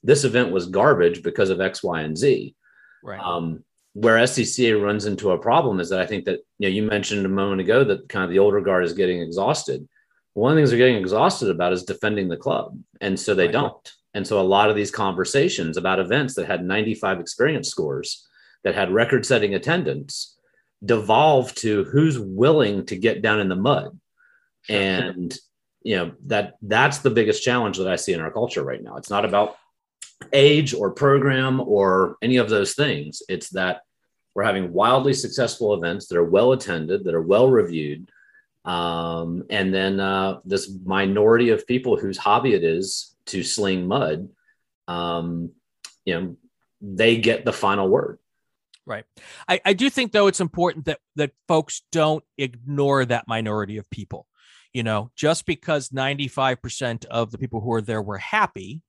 [0.07, 2.55] this event was garbage because of X, Y, and Z.
[3.03, 3.19] Right.
[3.19, 6.83] Um, where SCCA runs into a problem is that I think that you know you
[6.83, 9.87] mentioned a moment ago that kind of the older guard is getting exhausted.
[10.33, 13.45] One of the things they're getting exhausted about is defending the club, and so they
[13.45, 13.51] right.
[13.51, 13.93] don't.
[14.13, 18.25] And so a lot of these conversations about events that had 95 experience scores,
[18.63, 20.37] that had record-setting attendance,
[20.83, 23.99] devolve to who's willing to get down in the mud,
[24.61, 24.77] sure.
[24.77, 25.37] and
[25.81, 28.95] you know that that's the biggest challenge that I see in our culture right now.
[28.95, 29.57] It's not about
[30.33, 33.21] age or program or any of those things.
[33.29, 33.81] It's that
[34.35, 38.09] we're having wildly successful events that are well attended, that are well reviewed.
[38.65, 44.29] Um, and then uh, this minority of people whose hobby it is to sling mud,
[44.87, 45.51] um,
[46.05, 46.37] you know,
[46.81, 48.19] they get the final word.
[48.85, 49.05] Right.
[49.47, 53.89] I, I do think though it's important that that folks don't ignore that minority of
[53.89, 54.27] people.
[54.73, 58.81] You know, just because 95% of the people who are there were happy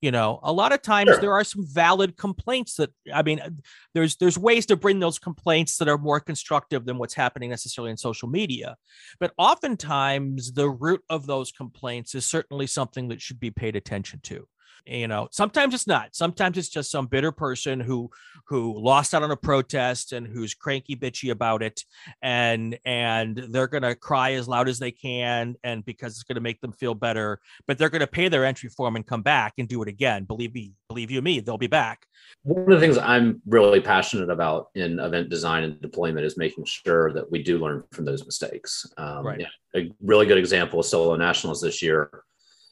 [0.00, 1.20] you know a lot of times sure.
[1.20, 3.50] there are some valid complaints that i mean uh,
[3.94, 7.90] there's there's ways to bring those complaints that are more constructive than what's happening necessarily
[7.90, 8.76] in social media
[9.18, 14.20] but oftentimes the root of those complaints is certainly something that should be paid attention
[14.22, 14.46] to
[14.84, 16.14] you know sometimes it's not.
[16.14, 18.10] Sometimes it's just some bitter person who
[18.46, 21.82] who lost out on a protest and who's cranky bitchy about it
[22.22, 26.36] and and they're going to cry as loud as they can and because it's going
[26.36, 29.22] to make them feel better but they're going to pay their entry form and come
[29.22, 30.24] back and do it again.
[30.24, 32.06] Believe me believe you me they'll be back.
[32.42, 36.64] One of the things i'm really passionate about in event design and deployment is making
[36.64, 38.86] sure that we do learn from those mistakes.
[38.96, 39.40] Um, right.
[39.40, 42.22] Yeah, a really good example of solo nationals this year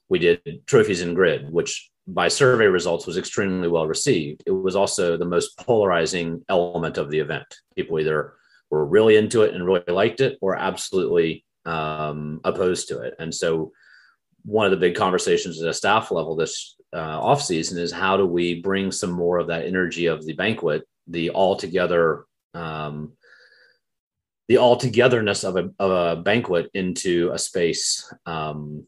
[0.09, 4.43] we did trophies in grid which by survey results was extremely well received.
[4.47, 7.47] It was also the most polarizing element of the event.
[7.77, 8.35] People either
[8.71, 13.15] were really into it and really liked it or absolutely um, opposed to it.
[13.19, 13.73] And so
[14.45, 18.17] one of the big conversations at a staff level this uh, off season is how
[18.17, 23.13] do we bring some more of that energy of the banquet, the all together, um,
[24.49, 28.87] the all togetherness of a, of a banquet into a space um,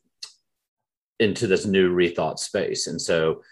[1.19, 2.87] into this new rethought space.
[2.87, 3.43] And so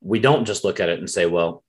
[0.00, 1.64] we don't just look at it and say, well,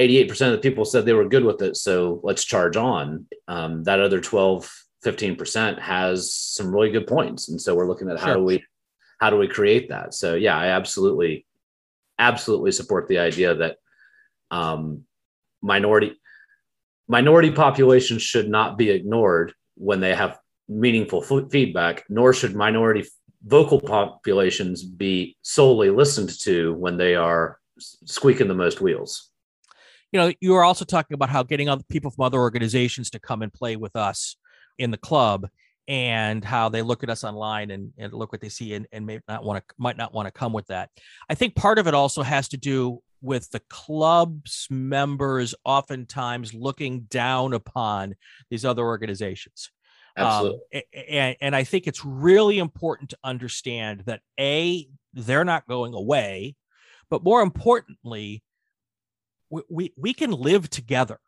[0.00, 1.76] 88% of the people said they were good with it.
[1.76, 3.26] So let's charge on.
[3.48, 4.72] Um, that other 12,
[5.04, 7.48] 15% has some really good points.
[7.48, 8.36] And so we're looking at how sure.
[8.36, 8.64] do we,
[9.18, 10.14] how do we create that?
[10.14, 11.46] So yeah, I absolutely,
[12.18, 13.76] absolutely support the idea that
[14.50, 15.04] um,
[15.60, 16.14] minority,
[17.08, 23.04] minority populations should not be ignored when they have meaningful f- feedback, nor should minority
[23.44, 29.30] vocal populations be solely listened to when they are squeaking the most wheels.
[30.12, 33.20] You know, you were also talking about how getting other people from other organizations to
[33.20, 34.36] come and play with us
[34.78, 35.48] in the club
[35.86, 39.06] and how they look at us online and, and look what they see and, and
[39.06, 40.90] may not want to might not want to come with that.
[41.28, 47.02] I think part of it also has to do with the club's members oftentimes looking
[47.02, 48.14] down upon
[48.50, 49.70] these other organizations
[50.16, 50.60] Absolutely.
[50.74, 55.94] Um, and, and I think it's really important to understand that A, they're not going
[55.94, 56.56] away,
[57.08, 58.42] but more importantly,
[59.48, 61.18] we, we, we can live together.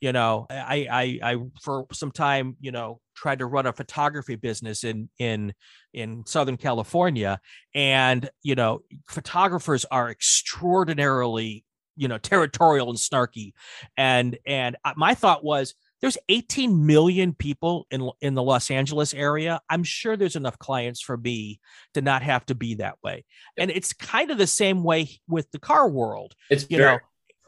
[0.00, 4.34] You know, I, I, I, for some time, you know, tried to run a photography
[4.34, 5.54] business in, in,
[5.94, 7.40] in Southern California.
[7.74, 11.64] And, you know, photographers are extraordinarily,
[11.96, 13.52] you know, territorial and snarky.
[13.96, 19.60] And, and my thought was, there's 18 million people in in the Los Angeles area.
[19.70, 21.60] I'm sure there's enough clients for me
[21.94, 23.24] to not have to be that way.
[23.56, 26.34] And it's kind of the same way with the car world.
[26.50, 26.98] It's you very,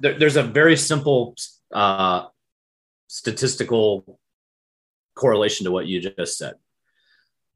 [0.00, 1.34] know, there's a very simple
[1.72, 2.26] uh,
[3.08, 4.18] statistical
[5.14, 6.54] correlation to what you just said.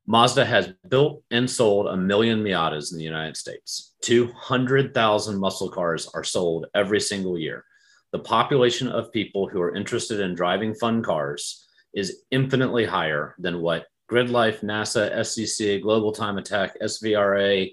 [0.06, 3.94] Mazda has built and sold a million Miatas in the United States.
[4.02, 7.64] 200,000 muscle cars are sold every single year.
[8.12, 13.60] The population of people who are interested in driving fun cars is infinitely higher than
[13.60, 17.70] what Grid Life, NASA, SCCA, Global Time Attack, SVRA,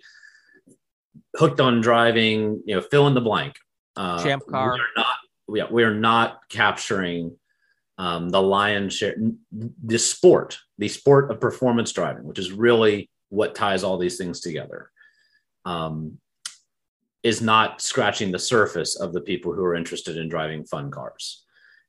[1.36, 3.56] Hooked on Driving, you know, fill in the blank.
[3.96, 4.74] Uh, Champ Car.
[4.74, 5.16] We are not,
[5.48, 7.36] we are, we are not capturing
[7.98, 9.16] um, the lion's share,
[9.52, 14.40] the sport, the sport of performance driving, which is really what ties all these things
[14.40, 14.92] together,
[15.66, 16.20] um,
[17.28, 21.44] is not scratching the surface of the people who are interested in driving fun cars.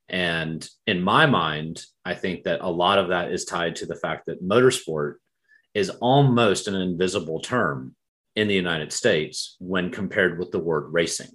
[0.09, 3.95] And in my mind, I think that a lot of that is tied to the
[3.95, 5.13] fact that motorsport
[5.73, 7.95] is almost an invisible term
[8.35, 11.31] in the United States when compared with the word racing.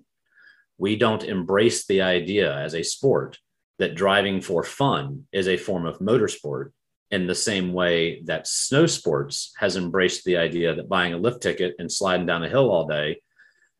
[0.76, 3.38] We don't embrace the idea as a sport
[3.78, 6.72] that driving for fun is a form of motorsport
[7.10, 11.42] in the same way that snow sports has embraced the idea that buying a lift
[11.42, 13.16] ticket and sliding down a hill all day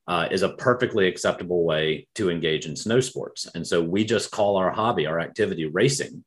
[0.06, 3.48] uh, is a perfectly acceptable way to engage in snow sports.
[3.54, 6.24] And so we just call our hobby, our activity racing.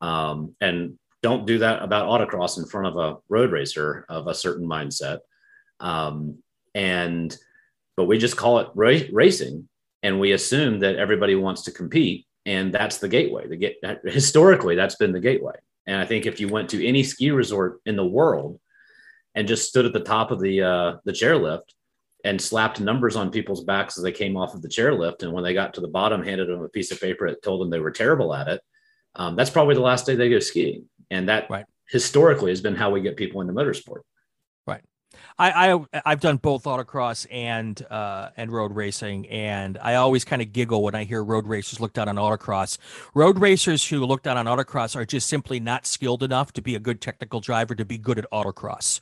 [0.00, 4.34] Um, and don't do that about autocross in front of a road racer of a
[4.34, 5.18] certain mindset.
[5.80, 6.42] Um,
[6.74, 7.34] and,
[7.96, 9.68] but we just call it ra- racing
[10.02, 13.46] and we assume that everybody wants to compete and that's the gateway.
[13.46, 15.54] The get historically that's been the gateway.
[15.86, 18.58] And I think if you went to any ski resort in the world
[19.34, 21.74] and just stood at the top of the uh, the chairlift
[22.24, 25.44] and slapped numbers on people's backs as they came off of the chairlift, and when
[25.44, 27.80] they got to the bottom, handed them a piece of paper that told them they
[27.80, 28.60] were terrible at it.
[29.14, 31.66] Um, that's probably the last day they go skiing, and that right.
[31.88, 34.00] historically has been how we get people into motorsport.
[34.66, 34.82] Right.
[35.38, 40.42] I, I I've done both autocross and uh, and road racing, and I always kind
[40.42, 42.78] of giggle when I hear road racers look down on autocross.
[43.14, 46.74] Road racers who look down on autocross are just simply not skilled enough to be
[46.76, 49.00] a good technical driver to be good at autocross.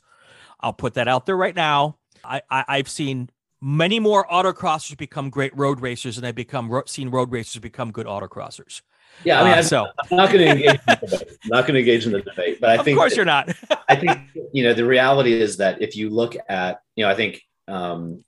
[0.59, 1.98] I'll put that out there right now.
[2.23, 3.29] I, I I've seen
[3.61, 7.91] many more autocrossers become great road racers than I've become ro- seen road racers become
[7.91, 8.81] good autocrossers.
[9.23, 10.79] Yeah, I mean, uh, so I'm not going to engage.
[10.87, 13.17] I'm not going to engage in the debate, but I of think, of course, that,
[13.17, 13.53] you're not.
[13.89, 14.19] I think
[14.53, 18.23] you know the reality is that if you look at, you know, I think um,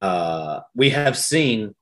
[0.00, 1.74] uh, we have seen.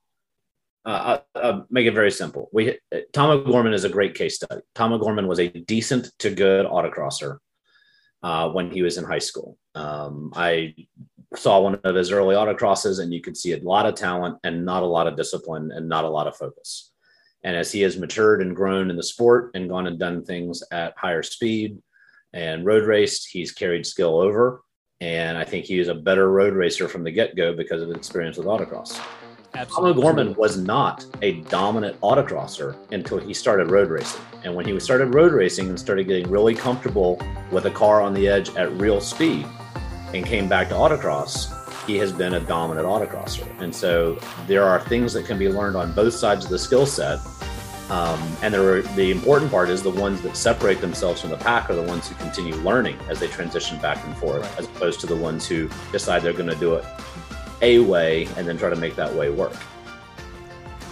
[0.85, 2.49] Uh, I'll, I'll make it very simple.
[2.51, 2.79] We
[3.13, 4.61] Tom O'Gorman is a great case study.
[4.73, 7.37] Tom O'Gorman was a decent to good autocrosser
[8.23, 9.57] uh, when he was in high school.
[9.79, 10.75] Um, I
[11.35, 14.65] saw one of his early autocrosses, and you could see a lot of talent and
[14.65, 16.91] not a lot of discipline and not a lot of focus.
[17.43, 20.61] And as he has matured and grown in the sport and gone and done things
[20.71, 21.81] at higher speed
[22.33, 24.61] and road raced, he's carried skill over.
[24.99, 27.87] And I think he is a better road racer from the get go because of
[27.87, 29.01] his experience with autocross.
[29.55, 29.93] Absolutely.
[29.93, 34.21] Tom O'Gorman was not a dominant autocrosser until he started road racing.
[34.43, 38.13] And when he started road racing and started getting really comfortable with a car on
[38.13, 39.47] the edge at real speed
[40.13, 43.47] and came back to autocross, he has been a dominant autocrosser.
[43.59, 46.85] And so there are things that can be learned on both sides of the skill
[46.85, 47.19] set.
[47.89, 51.69] Um, and are, the important part is the ones that separate themselves from the pack
[51.71, 54.59] are the ones who continue learning as they transition back and forth, right.
[54.59, 56.85] as opposed to the ones who decide they're going to do it
[57.61, 59.55] a way and then try to make that way work.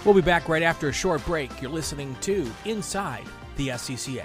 [0.04, 1.62] We'll be back right after a short break.
[1.62, 3.24] You're listening to Inside
[3.56, 4.24] the SCCA.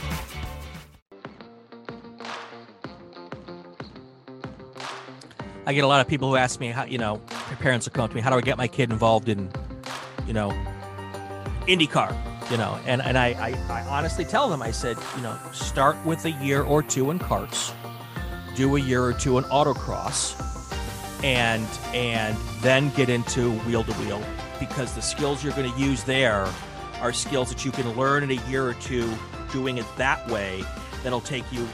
[5.65, 7.93] I get a lot of people who ask me how, you know, their parents will
[7.93, 9.51] come to me, how do I get my kid involved in,
[10.25, 10.49] you know,
[11.67, 15.37] IndyCar, you know, and, and I, I, I honestly tell them, I said, you know,
[15.53, 17.73] start with a year or two in karts,
[18.55, 20.35] do a year or two in autocross,
[21.23, 24.21] and, and then get into wheel to wheel
[24.59, 26.47] because the skills you're going to use there
[27.01, 29.11] are skills that you can learn in a year or two
[29.51, 30.63] doing it that way
[31.03, 31.67] that'll take you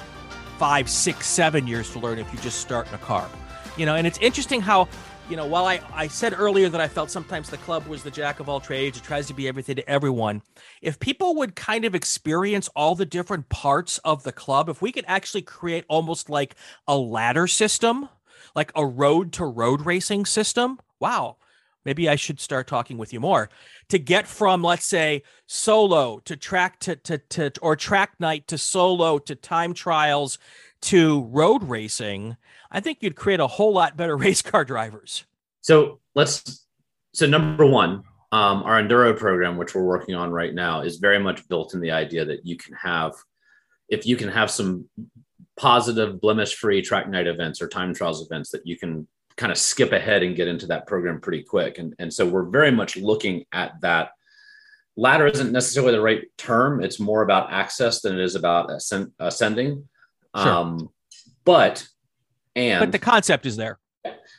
[0.57, 3.29] five, six, seven years to learn if you just start in a car.
[3.77, 4.87] You know, and it's interesting how,
[5.29, 8.09] you know, while I, I said earlier that I felt sometimes the club was the
[8.09, 10.41] jack of all trades, it tries to be everything to everyone.
[10.81, 14.91] If people would kind of experience all the different parts of the club, if we
[14.91, 16.55] could actually create almost like
[16.87, 18.09] a ladder system,
[18.55, 21.37] like a road to road racing system, wow,
[21.85, 23.47] maybe I should start talking with you more
[23.89, 28.57] to get from, let's say, solo to track to, to, to, or track night to
[28.57, 30.39] solo to time trials
[30.81, 32.37] to road racing.
[32.71, 35.25] I think you'd create a whole lot better race car drivers.
[35.61, 36.65] So let's,
[37.13, 41.19] so number one, um, our enduro program, which we're working on right now, is very
[41.19, 43.13] much built in the idea that you can have,
[43.89, 44.87] if you can have some
[45.57, 49.07] positive blemish free track night events or time trials events that you can
[49.37, 51.77] kind of skip ahead and get into that program pretty quick.
[51.77, 54.09] And, and so we're very much looking at that.
[54.95, 56.83] Ladder isn't necessarily the right term.
[56.83, 59.87] It's more about access than it is about ascend, ascending.
[60.35, 60.47] Sure.
[60.47, 60.89] Um,
[61.45, 61.87] but,
[62.55, 63.79] and but the concept is there.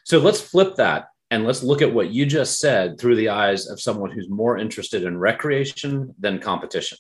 [0.05, 3.67] So let's flip that and let's look at what you just said through the eyes
[3.67, 6.99] of someone who's more interested in recreation than competition.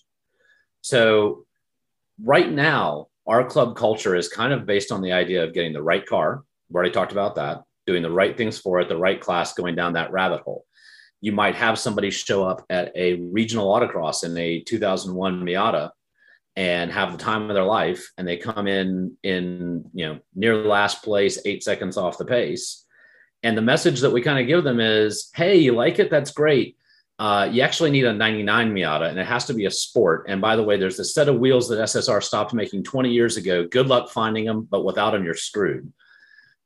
[0.82, 1.46] So
[2.22, 5.82] right now, our club culture is kind of based on the idea of getting the
[5.82, 6.42] right car.
[6.68, 9.74] We already talked about that doing the right things for it, the right class, going
[9.74, 10.66] down that rabbit hole.
[11.22, 15.90] You might have somebody show up at a regional autocross in a 2001 Miata
[16.58, 20.56] and have the time of their life, and they come in in you know near
[20.56, 22.84] last place, eight seconds off the pace.
[23.44, 26.10] And the message that we kind of give them is, "Hey, you like it?
[26.10, 26.76] That's great.
[27.20, 30.26] Uh, you actually need a 99 Miata, and it has to be a sport.
[30.28, 33.36] And by the way, there's a set of wheels that SSR stopped making 20 years
[33.36, 33.66] ago.
[33.66, 35.92] Good luck finding them, but without them, you're screwed.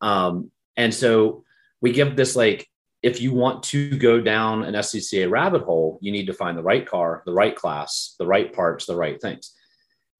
[0.01, 1.45] Um, and so
[1.82, 2.66] we give this like,
[3.03, 6.62] if you want to go down an SCCA rabbit hole, you need to find the
[6.62, 9.53] right car, the right class, the right parts, the right things.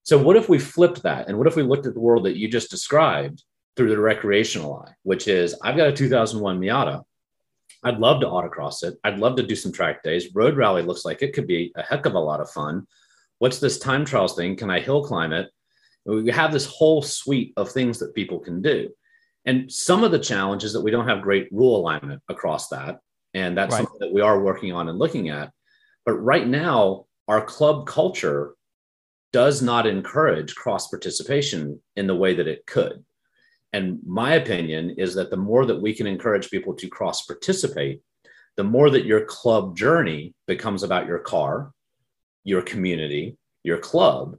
[0.05, 1.29] So, what if we flipped that?
[1.29, 3.43] And what if we looked at the world that you just described
[3.77, 7.03] through the recreational eye, which is I've got a 2001 Miata.
[7.85, 8.95] I'd love to autocross it.
[9.03, 10.35] I'd love to do some track days.
[10.35, 12.87] Road rally looks like it could be a heck of a lot of fun.
[13.39, 14.57] What's this time trials thing?
[14.57, 15.51] Can I hill climb it?
[16.05, 18.91] We have this whole suite of things that people can do.
[19.47, 23.01] And some of the challenge is that we don't have great rule alignment across that.
[23.35, 23.79] And that's right.
[23.79, 25.51] something that we are working on and looking at.
[26.05, 28.55] But right now, our club culture
[29.33, 33.05] does not encourage cross participation in the way that it could.
[33.73, 38.03] And my opinion is that the more that we can encourage people to cross participate,
[38.57, 41.73] the more that your club journey becomes about your car,
[42.45, 44.37] your community, your club.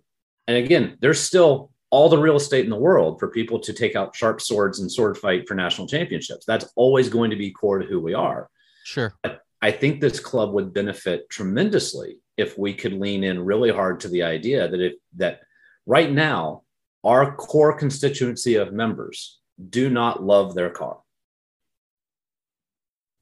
[0.47, 3.95] And again, there's still all the real estate in the world for people to take
[3.95, 6.45] out sharp swords and sword fight for national championships.
[6.45, 8.49] That's always going to be core to who we are.
[8.83, 9.13] Sure.
[9.23, 13.99] But I think this club would benefit tremendously if we could lean in really hard
[14.01, 15.41] to the idea that if that
[15.85, 16.63] right now
[17.03, 20.99] our core constituency of members do not love their car.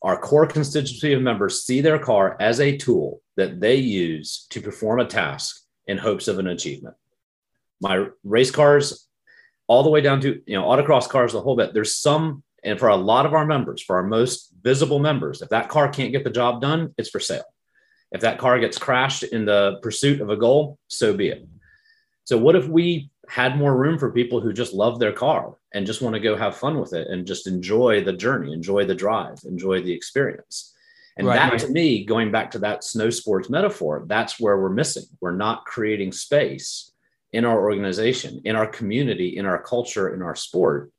[0.03, 4.61] Our core constituency of members see their car as a tool that they use to
[4.61, 6.95] perform a task in hopes of an achievement
[7.81, 9.07] my race cars,
[9.67, 11.73] all the way down to you know autocross cars, the whole bit.
[11.73, 15.49] There's some, and for a lot of our members, for our most visible members, if
[15.49, 17.43] that car can't get the job done, it's for sale.
[18.11, 21.47] If that car gets crashed in the pursuit of a goal, so be it.
[22.25, 25.85] So what if we had more room for people who just love their car and
[25.85, 28.95] just want to go have fun with it and just enjoy the journey, enjoy the
[28.95, 30.73] drive, enjoy the experience?
[31.17, 31.61] And right, that right.
[31.61, 35.03] to me, going back to that snow sports metaphor, that's where we're missing.
[35.19, 36.91] We're not creating space
[37.33, 40.91] in our organization, in our community, in our culture, in our sport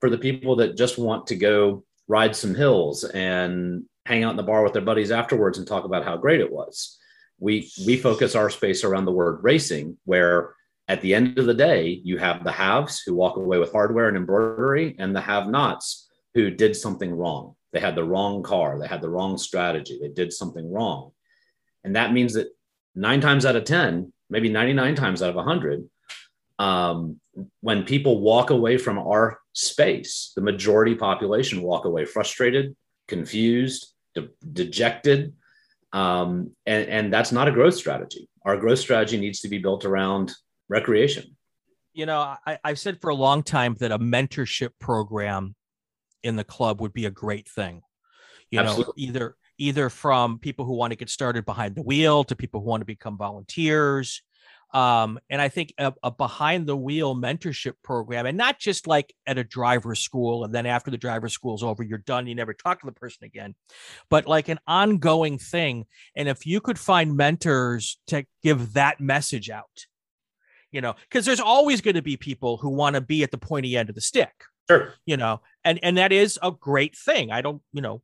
[0.00, 4.36] for the people that just want to go ride some hills and hang out in
[4.36, 6.98] the bar with their buddies afterwards and talk about how great it was.
[7.38, 10.54] We we focus our space around the word racing, where
[10.88, 14.08] at the end of the day, you have the haves who walk away with hardware
[14.08, 17.54] and embroidery, and the have-nots who did something wrong.
[17.72, 21.12] They had the wrong car, they had the wrong strategy, they did something wrong.
[21.84, 22.48] And that means that
[22.94, 25.88] nine times out of 10, maybe 99 times out of 100
[26.58, 27.20] um,
[27.60, 32.76] when people walk away from our space the majority population walk away frustrated
[33.10, 35.34] confused de- dejected
[35.92, 39.84] um, and, and that's not a growth strategy our growth strategy needs to be built
[39.84, 40.32] around
[40.70, 41.36] recreation
[41.92, 45.54] you know I, i've said for a long time that a mentorship program
[46.22, 47.82] in the club would be a great thing
[48.50, 48.86] you Absolutely.
[48.86, 52.60] know either either from people who want to get started behind the wheel to people
[52.60, 54.22] who want to become volunteers.
[54.72, 59.12] Um, and I think a, a, behind the wheel mentorship program, and not just like
[59.26, 62.54] at a driver's school, and then after the driver's school's over, you're done, you never
[62.54, 63.54] talk to the person again,
[64.10, 65.86] but like an ongoing thing.
[66.14, 69.86] And if you could find mentors to give that message out,
[70.70, 73.38] you know, because there's always going to be people who want to be at the
[73.38, 74.32] pointy end of the stick.
[74.68, 74.94] Sure.
[75.04, 77.32] You know, and and that is a great thing.
[77.32, 78.02] I don't, you know,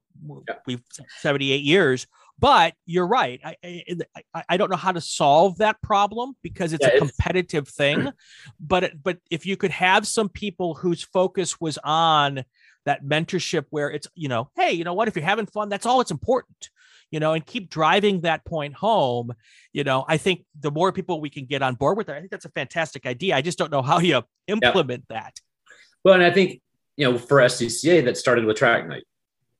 [0.49, 0.57] yeah.
[0.67, 0.83] we've
[1.21, 2.09] 78 years,
[2.39, 3.41] but you're right.
[3.45, 3.57] I,
[4.35, 7.77] I, I don't know how to solve that problem because it's yeah, a competitive it's...
[7.77, 8.11] thing.
[8.61, 12.45] but but if you could have some people whose focus was on
[12.87, 15.85] that mentorship where it's you know hey you know what if you're having fun that's
[15.85, 16.71] all it's important
[17.11, 19.33] you know and keep driving that point home
[19.73, 22.21] you know i think the more people we can get on board with that i
[22.21, 25.25] think that's a fantastic idea i just don't know how you implement yep.
[25.25, 25.41] that
[26.05, 26.61] well and i think
[26.97, 29.05] you know for scca that started with track night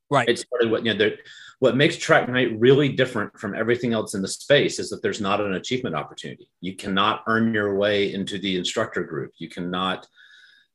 [0.09, 1.11] right it started with you know
[1.59, 5.21] what makes track night really different from everything else in the space is that there's
[5.21, 10.07] not an achievement opportunity you cannot earn your way into the instructor group you cannot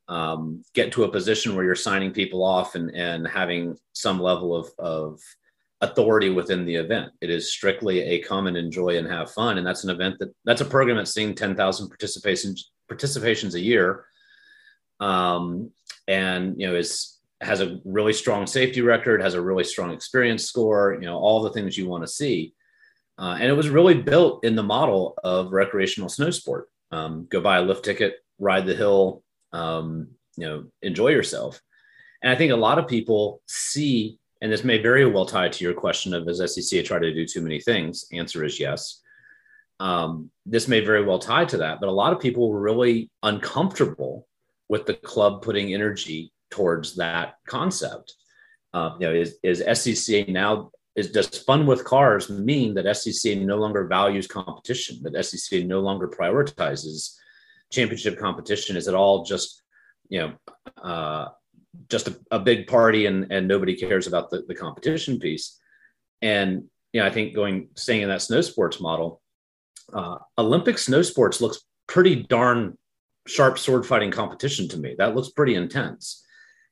[0.07, 4.55] um, get to a position where you're signing people off and, and having some level
[4.55, 5.19] of, of
[5.81, 7.11] authority within the event.
[7.21, 9.57] It is strictly a come and enjoy and have fun.
[9.57, 14.05] And that's an event that that's a program that's seeing 10,000 participations, participations a year.
[14.99, 15.71] Um,
[16.07, 20.45] and, you know, is, has a really strong safety record, has a really strong experience
[20.45, 22.53] score, you know, all the things you want to see.
[23.17, 26.69] Uh, and it was really built in the model of recreational snow sport.
[26.91, 31.61] Um, go buy a lift ticket, ride the hill, um, you know, enjoy yourself.
[32.21, 35.63] And I think a lot of people see, and this may very well tie to
[35.63, 38.05] your question of, does SCCA try to do too many things?
[38.11, 39.01] Answer is yes.
[39.79, 43.11] Um, this may very well tie to that, but a lot of people were really
[43.21, 44.27] uncomfortable
[44.69, 48.13] with the club putting energy towards that concept.
[48.73, 53.43] Uh, you know, is, is SCCA now is does fun with cars mean that SCCA
[53.43, 57.15] no longer values competition, that SCCA no longer prioritizes
[57.71, 58.77] championship competition?
[58.77, 59.63] Is it all just,
[60.09, 60.33] you know,
[60.81, 61.29] uh,
[61.89, 65.59] just a, a, big party and, and nobody cares about the, the competition piece?
[66.21, 69.19] And, you know, I think going, staying in that snow sports model,
[69.91, 72.77] uh, Olympic snow sports looks pretty darn
[73.27, 74.95] sharp sword fighting competition to me.
[74.97, 76.22] That looks pretty intense.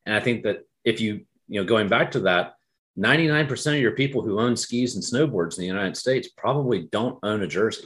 [0.06, 2.54] And I think that if you, you know, going back to that,
[2.98, 7.20] 99% of your people who own skis and snowboards in the United States probably don't
[7.24, 7.86] own a jersey.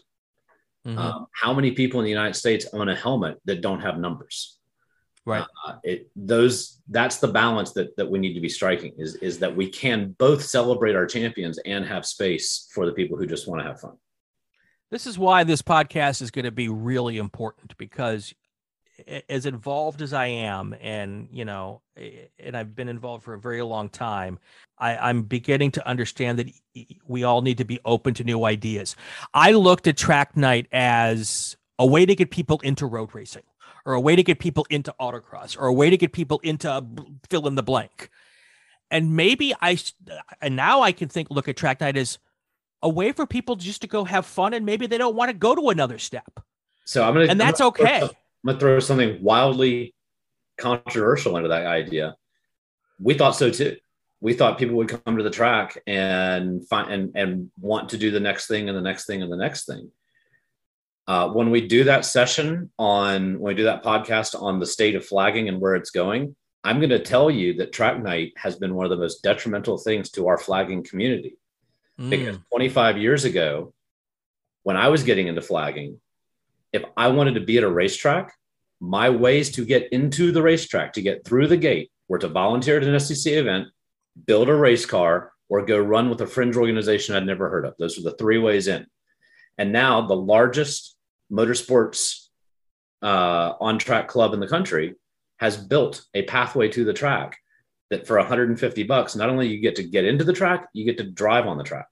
[0.85, 0.97] Mm-hmm.
[0.97, 4.57] Um, how many people in the United States own a helmet that don't have numbers?
[5.25, 5.43] Right.
[5.65, 9.39] Uh, it, those that's the balance that that we need to be striking is is
[9.39, 13.47] that we can both celebrate our champions and have space for the people who just
[13.47, 13.93] want to have fun.
[14.91, 18.35] This is why this podcast is going to be really important because
[19.29, 21.81] as involved as I am, and you know,
[22.39, 24.39] and I've been involved for a very long time,
[24.77, 26.49] I, am beginning to understand that
[27.05, 28.95] we all need to be open to new ideas.
[29.33, 33.43] I looked at track night as a way to get people into road racing,
[33.85, 36.85] or a way to get people into autocross, or a way to get people into
[37.29, 38.09] fill in the blank.
[38.91, 39.77] And maybe I,
[40.41, 42.19] and now I can think, look at track night as
[42.81, 45.33] a way for people just to go have fun, and maybe they don't want to
[45.33, 46.39] go to another step.
[46.85, 48.09] So I'm gonna, and that's okay.
[48.45, 49.95] I'm gonna throw something wildly
[50.59, 52.15] controversial into that idea.
[52.99, 53.77] We thought so too.
[54.21, 58.11] We thought people would come to the track and find and, and want to do
[58.11, 59.89] the next thing and the next thing and the next thing.
[61.07, 64.95] Uh, when we do that session on when we do that podcast on the state
[64.95, 68.55] of flagging and where it's going, I'm going to tell you that track night has
[68.55, 71.37] been one of the most detrimental things to our flagging community.
[71.99, 72.09] Mm.
[72.09, 73.73] Because 25 years ago,
[74.63, 75.99] when I was getting into flagging,
[76.75, 78.33] if I wanted to be at a racetrack,
[78.81, 82.77] my ways to get into the racetrack, to get through the gate, were to volunteer
[82.77, 83.67] at an SCCA event,
[84.27, 87.75] build a race car, or go run with a fringe organization I'd never heard of.
[87.79, 88.85] Those are the three ways in.
[89.57, 90.97] And now the largest
[91.31, 92.27] motorsports
[93.01, 94.95] uh, on track club in the country
[95.39, 97.37] has built a pathway to the track
[97.89, 100.97] that for 150 bucks, not only you get to get into the track, you get
[100.97, 101.87] to drive on the track.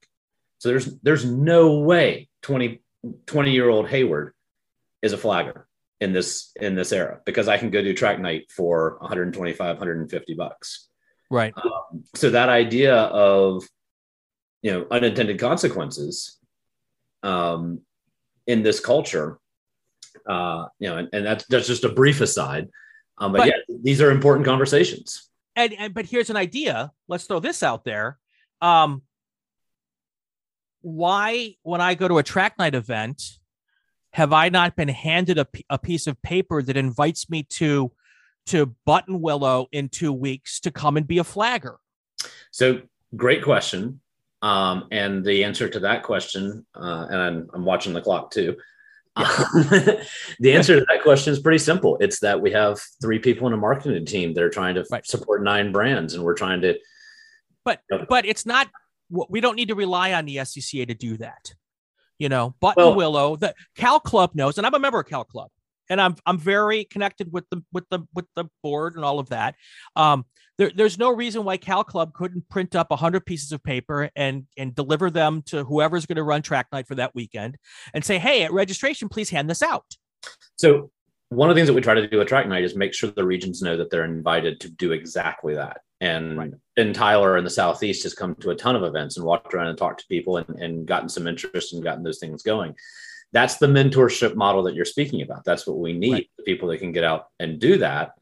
[0.58, 2.82] So there's there's no way 20
[3.26, 4.32] 20 year old Heyward
[5.04, 5.68] is a flagger
[6.00, 10.34] in this in this era because I can go do track night for 125 150
[10.34, 10.88] bucks.
[11.30, 11.54] Right.
[11.56, 13.64] Um, so that idea of
[14.64, 16.40] you know unintended consequences
[17.22, 17.82] um,
[18.48, 19.40] in this culture,
[20.28, 22.70] uh, you know, and, and that's that's just a brief aside.
[23.20, 25.30] Um, but, but yeah, these are important conversations.
[25.56, 26.92] And, and but here's an idea.
[27.08, 28.18] Let's throw this out there.
[28.62, 29.04] Um,
[30.82, 33.22] why, when I go to a track night event,
[34.14, 37.92] have I not been handed a, a piece of paper that invites me to
[38.46, 41.78] to Buttonwillow in two weeks to come and be a flagger?
[42.52, 42.82] So
[43.16, 44.02] great question.
[44.42, 48.58] Um, and the answer to that question, uh, and I'm, I'm, watching the clock too.
[49.16, 49.28] Yeah.
[50.40, 51.98] the answer to that question is pretty simple.
[52.02, 55.06] It's that we have three people in a marketing team that are trying to right.
[55.06, 56.80] support nine brands, and we're trying to.
[57.64, 58.70] But you know, but it's not.
[59.12, 61.54] We don't need to rely on the SCCA to do that
[62.24, 65.26] you know, Button well, Willow, the Cal Club knows, and I'm a member of Cal
[65.26, 65.50] Club,
[65.90, 69.28] and I'm I'm very connected with the with the with the board and all of
[69.30, 69.56] that.
[69.98, 70.24] Um,
[70.58, 74.46] there, there's no reason why Cal Club couldn't print up hundred pieces of paper and
[74.58, 77.58] and deliver them to whoever's going to run track night for that weekend,
[77.94, 79.98] and say, hey, at registration, please hand this out.
[80.56, 80.92] So
[81.28, 83.12] one of the things that we try to do at track night is make sure
[83.12, 86.52] the regions know that they're invited to do exactly that And Right.
[86.76, 89.68] and Tyler in the southeast has come to a ton of events and walked around
[89.68, 92.76] and talked to people and, and gotten some interest and gotten those things going.
[93.32, 95.46] That's the mentorship model that you're speaking about.
[95.46, 96.30] That's what we need Right.
[96.38, 98.14] the people that can get out and do that.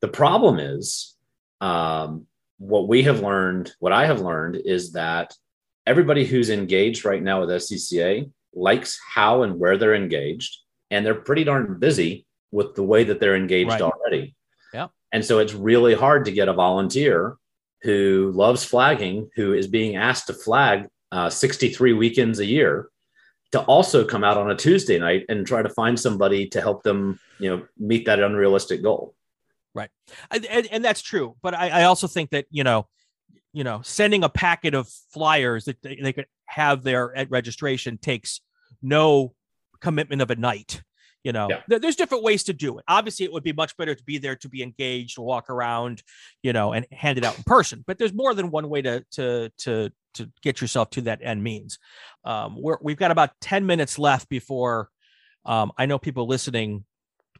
[0.00, 1.14] The problem is
[1.60, 2.26] um,
[2.58, 5.34] what we have learned, what I have learned is that
[5.86, 10.58] everybody who's engaged right now with SCCA likes how and where they're engaged,
[10.90, 13.82] and they're pretty darn busy with the way that they're engaged Right.
[13.82, 14.34] already.
[15.12, 17.36] And so it's really hard to get a volunteer
[17.82, 22.88] who loves flagging, who is being asked to flag uh, 63 weekends a year,
[23.52, 26.82] to also come out on a Tuesday night and try to find somebody to help
[26.82, 29.14] them, you know, meet that unrealistic goal.
[30.30, 31.36] and, and, and that's true.
[31.42, 32.86] But I, I also think that you know
[33.52, 37.98] you know sending a packet of flyers that they, they could have there at registration
[37.98, 38.40] takes
[38.82, 39.34] no
[39.80, 40.82] commitment of a night
[41.24, 41.60] you know Yeah.
[41.68, 44.18] There- there's different ways to do it obviously it would be much better to be
[44.18, 46.02] there to be engaged walk around
[46.42, 49.04] you know and hand it out in person but there's more than one way to
[49.12, 51.78] to to to get yourself to that end means
[52.24, 54.88] um we're, we've got about 10 minutes left before
[55.44, 56.84] um i know people listening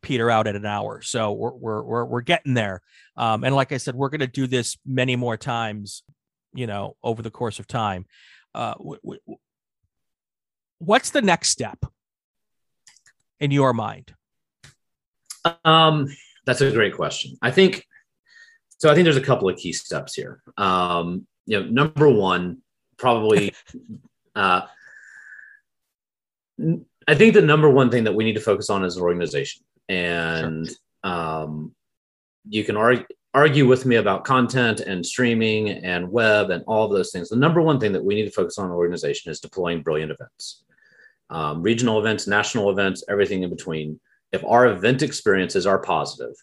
[0.02, 2.80] peter out at an hour so we're we're we're, we're getting there
[3.16, 6.04] um, and like I said, we're going to do this many more times,
[6.54, 8.06] you know, over the course of time.
[8.54, 9.20] Uh, w- w-
[10.78, 11.78] what's the next step
[13.40, 14.14] in your mind?
[15.64, 16.08] Um,
[16.46, 17.36] that's a great question.
[17.42, 17.86] I think
[18.78, 18.90] so.
[18.90, 20.42] I think there's a couple of key steps here.
[20.56, 22.58] Um, you know, number one,
[22.96, 23.54] probably,
[24.34, 24.62] uh,
[27.08, 29.64] I think the number one thing that we need to focus on is an organization,
[29.88, 30.70] and
[31.02, 31.74] um,
[32.48, 36.92] you can argue argue with me about content and streaming and web and all of
[36.92, 37.28] those things.
[37.28, 39.82] The number one thing that we need to focus on in an organization is deploying
[39.82, 40.64] brilliant events,
[41.30, 43.98] um, regional events, national events, everything in between
[44.32, 46.34] if our event experiences are positive,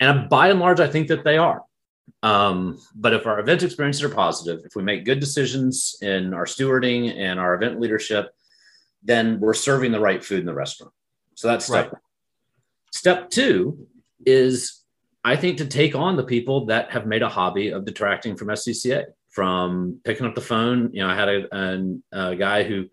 [0.00, 1.62] and by and large, I think that they are.
[2.24, 6.46] Um, but if our event experiences are positive, if we make good decisions in our
[6.46, 8.30] stewarding and our event leadership,
[9.04, 10.92] then we're serving the right food in the restaurant.
[11.34, 11.92] So that's step Right.
[11.92, 12.00] one.
[12.92, 13.86] Step two
[14.26, 14.82] is,
[15.24, 18.48] I think, to take on the people that have made a hobby of detracting from
[18.48, 20.90] SCCA, from picking up the phone.
[20.92, 22.88] You know, I had a, an- a guy who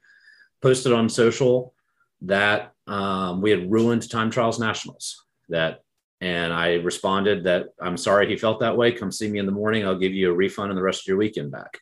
[0.62, 1.74] posted on social
[2.22, 5.84] that um, we had ruined time trials nationals that
[6.22, 8.92] and i responded that i'm sorry he felt that way.
[8.92, 9.86] Come see me in the morning.
[9.86, 11.80] I'll give you a refund and the rest of your weekend back.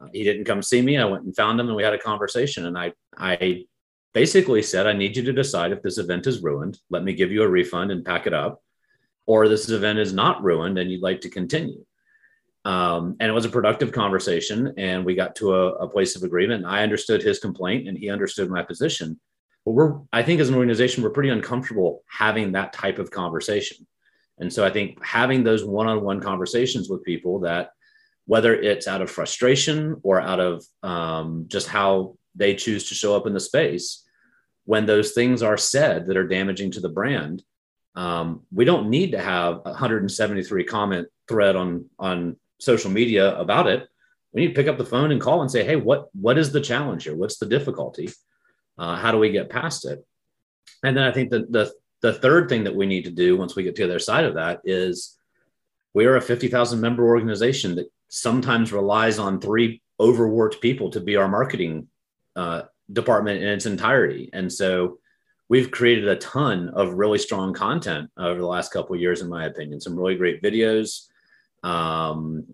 [0.00, 0.96] Uh, he didn't come see me.
[0.96, 3.64] I went and found him and we had a conversation and i i
[4.14, 6.78] basically said i need you to decide if this event is ruined.
[6.88, 8.62] Let me give you a refund and pack it up.
[9.26, 11.84] Or this event is not ruined and you'd like to continue
[12.64, 16.22] um, and it was a productive conversation and we got to a, a place of
[16.22, 16.66] agreement.
[16.66, 19.18] I understood his complaint and he understood my position.
[19.64, 23.86] But we're i think as an organization we're pretty uncomfortable having that type of conversation.
[24.38, 27.70] And so i think having those one-on-one conversations with people that
[28.26, 33.16] whether it's out of frustration or out of um, just how they choose to show
[33.16, 34.04] up in the space
[34.64, 37.42] when those things are said that are damaging to the brand
[37.94, 43.66] um, we don't need to have a 173 comment thread on on social media about
[43.66, 43.88] it
[44.32, 46.52] we need to pick up the phone and call and say hey what what is
[46.52, 48.08] the challenge here what's the difficulty
[48.78, 50.04] uh, how do we get past it?
[50.82, 53.56] And then I think the, the the third thing that we need to do once
[53.56, 55.18] we get to the other side of that is
[55.94, 61.16] we are a 50,000 member organization that sometimes relies on three overworked people to be
[61.16, 61.88] our marketing
[62.36, 64.30] uh, department in its entirety.
[64.32, 65.00] And so
[65.48, 69.28] we've created a ton of really strong content over the last couple of years, in
[69.28, 71.08] my opinion, some really great videos.
[71.62, 72.46] Um,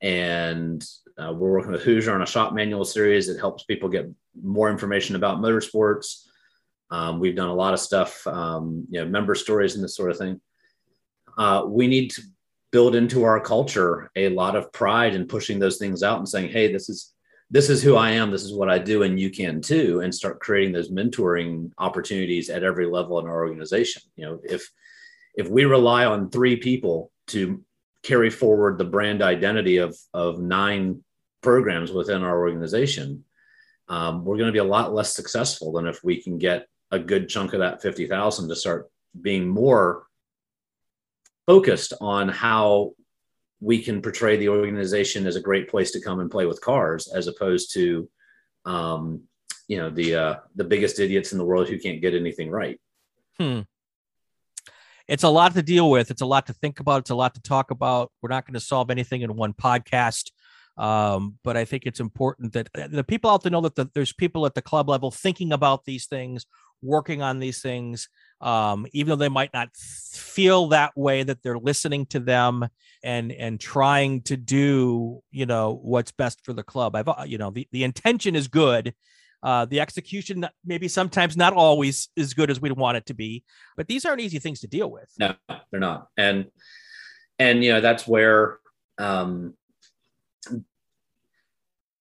[0.00, 0.84] and
[1.18, 4.70] uh, we're working with Hoosier on a shop manual series that helps people get more
[4.70, 6.26] information about motorsports.
[6.90, 10.10] Um, we've done a lot of stuff, um, you know, member stories and this sort
[10.10, 10.40] of thing.
[11.38, 12.22] Uh, we need to
[12.70, 16.50] build into our culture a lot of pride in pushing those things out and saying,
[16.50, 17.14] "Hey, this is
[17.50, 18.30] this is who I am.
[18.30, 22.50] This is what I do, and you can too." And start creating those mentoring opportunities
[22.50, 24.02] at every level in our organization.
[24.16, 24.70] You know, if
[25.34, 27.62] if we rely on three people to
[28.02, 31.02] carry forward the brand identity of of nine
[31.42, 33.24] programs within our organization,
[33.88, 36.98] um, we're going to be a lot less successful than if we can get a
[36.98, 38.90] good chunk of that 50,000 to start
[39.20, 40.04] being more
[41.46, 42.92] focused on how
[43.60, 47.08] we can portray the organization as a great place to come and play with cars
[47.08, 48.08] as opposed to
[48.64, 49.22] um,
[49.68, 52.78] you know the uh, the biggest idiots in the world who can't get anything right
[53.38, 53.60] Hmm.
[55.12, 56.10] It's a lot to deal with.
[56.10, 57.00] It's a lot to think about.
[57.02, 58.10] It's a lot to talk about.
[58.20, 60.30] We're not going to solve anything in one podcast.
[60.78, 63.90] Um, but I think it's important that uh, the people out there know that the,
[63.94, 66.46] there's people at the club level thinking about these things,
[66.80, 68.08] working on these things.
[68.40, 72.68] um, even though they might not feel that way, that they're listening to them
[73.04, 76.96] and and trying to do you know what's best for the club.
[76.96, 78.94] I've uh, you know the the intention is good.
[79.42, 83.42] Uh, the execution maybe sometimes not always as good as we'd want it to be,
[83.76, 85.12] but these aren't easy things to deal with.
[85.18, 85.34] No,
[85.70, 86.46] they're not, and
[87.38, 88.58] and you know that's where
[88.98, 89.54] um,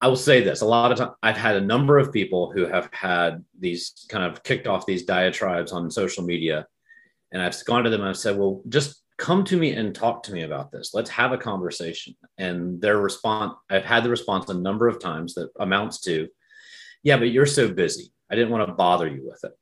[0.01, 2.65] I will say this: a lot of time, I've had a number of people who
[2.65, 6.67] have had these kind of kicked off these diatribes on social media,
[7.31, 10.23] and I've gone to them and I've said, "Well, just come to me and talk
[10.23, 10.93] to me about this.
[10.93, 15.35] Let's have a conversation." And their response, I've had the response a number of times
[15.35, 16.27] that amounts to,
[17.03, 18.11] "Yeah, but you're so busy.
[18.31, 19.57] I didn't want to bother you with it."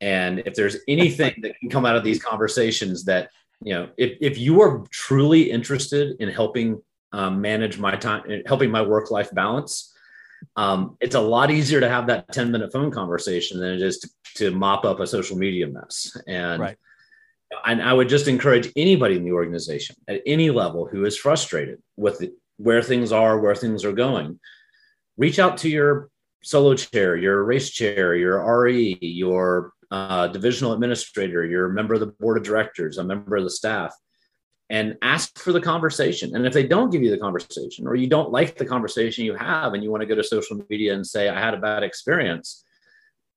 [0.00, 3.30] And if there's anything that can come out of these conversations that
[3.64, 6.80] you know, if if you are truly interested in helping
[7.12, 9.92] um, manage my time, helping my work life balance,
[10.56, 13.98] um, it's a lot easier to have that 10 minute phone conversation than it is
[13.98, 16.16] to, to mop up a social media mess.
[16.26, 16.76] And, right.
[17.66, 21.82] and I would just encourage anybody in the organization at any level who is frustrated
[21.96, 24.38] with the, where things are, where things are going,
[25.16, 26.10] reach out to your
[26.42, 32.00] solo chair, your race chair, your RE, your uh, divisional administrator, you're a member of
[32.00, 33.94] the board of directors, a member of the staff,
[34.70, 36.36] and ask for the conversation.
[36.36, 39.34] And if they don't give you the conversation, or you don't like the conversation you
[39.34, 41.82] have, and you want to go to social media and say, I had a bad
[41.82, 42.64] experience,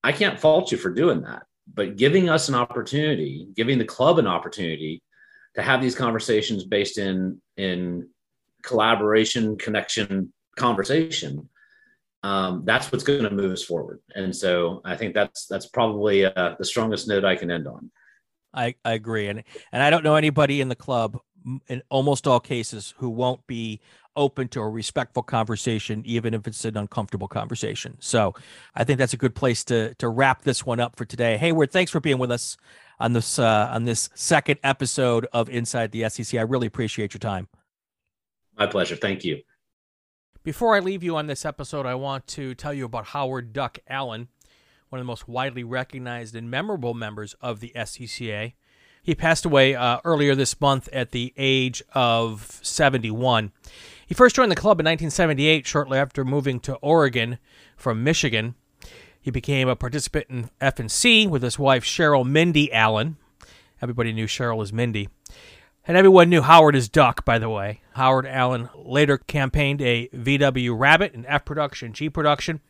[0.04, 1.44] I can't fault you for doing that.
[1.74, 5.02] But giving us an opportunity, giving the club an opportunity
[5.56, 8.10] to have these conversations based in in
[8.64, 11.50] collaboration, connection, conversation
[12.24, 14.00] um, that's what's going to move us forward.
[14.16, 17.92] And so I think that's that's probably uh, the strongest note I can end on.
[18.54, 21.18] I, I agree, and and I don't know anybody in the club
[21.68, 23.80] in almost all cases who won't be
[24.16, 27.98] open to a respectful conversation, even if it's an uncomfortable conversation.
[28.00, 28.36] So
[28.76, 31.40] I think that's a good place to to wrap this one up for today.
[31.42, 32.58] Heyward, thanks for being with us
[33.00, 36.40] on this uh, on this second episode of Inside the SEC.
[36.40, 37.48] I really appreciate your time.
[38.58, 38.96] My pleasure.
[38.96, 39.42] Thank you.
[40.44, 43.78] Before I leave you on this episode, I want to tell you about Howard Duck
[43.88, 44.28] Allen,
[44.90, 48.54] one of the most widely recognized and memorable members of the SCCA.
[49.04, 53.52] He passed away uh, earlier this month at the age of 71.
[54.08, 57.38] He first joined the club in 1978, shortly after moving to Oregon
[57.78, 58.56] from Michigan.
[59.22, 63.18] He became a participant in F&C with his wife Cheryl Mindy Allen.
[63.80, 65.08] Everybody knew Cheryl as Mindy.
[65.88, 67.82] And everyone knew Howard as Duck, by the way.
[67.94, 72.62] Howard Allen later campaigned a VW Rabbit in F production, G production.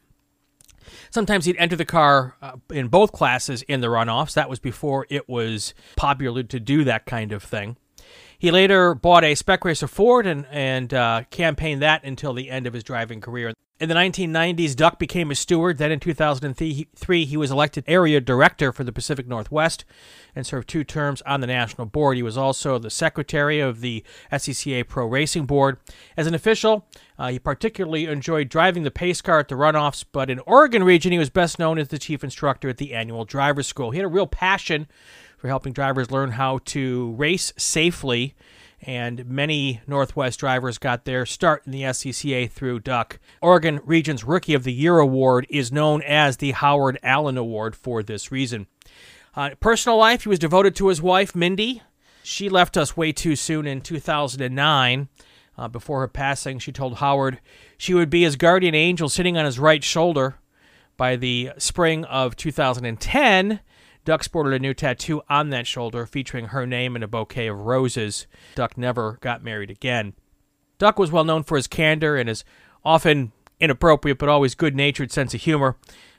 [1.09, 4.33] Sometimes he'd enter the car uh, in both classes in the runoffs.
[4.33, 7.77] That was before it was popular to do that kind of thing.
[8.39, 12.65] He later bought a Spec Racer Ford and, and uh, campaigned that until the end
[12.65, 13.53] of his driving career.
[13.81, 15.79] In the 1990s, Duck became a steward.
[15.79, 19.85] Then in 2003, he was elected area director for the Pacific Northwest
[20.35, 22.15] and served two terms on the national board.
[22.15, 25.79] He was also the secretary of the SCCA Pro Racing Board.
[26.15, 26.85] As an official,
[27.17, 31.11] uh, he particularly enjoyed driving the pace car at the runoffs, but in Oregon region,
[31.11, 33.89] he was best known as the chief instructor at the annual driver's school.
[33.89, 34.85] He had a real passion
[35.39, 38.35] for helping drivers learn how to race safely
[38.81, 43.19] and many Northwest drivers got their start in the SCCA through Duck.
[43.41, 48.01] Oregon Region's Rookie of the Year award is known as the Howard Allen Award for
[48.01, 48.67] this reason.
[49.35, 51.81] Uh, personal life, he was devoted to his wife, Mindy.
[52.23, 55.09] She left us way too soon in 2009.
[55.57, 57.39] Uh, before her passing, she told Howard
[57.77, 60.35] she would be his guardian angel sitting on his right shoulder.
[60.97, 63.59] By the spring of 2010,
[64.03, 67.61] Duck sported a new tattoo on that shoulder featuring her name and a bouquet of
[67.61, 68.25] roses.
[68.55, 70.13] Duck never got married again.
[70.79, 72.43] Duck was well known for his candor and his
[72.83, 75.77] often inappropriate but always good natured sense of humor.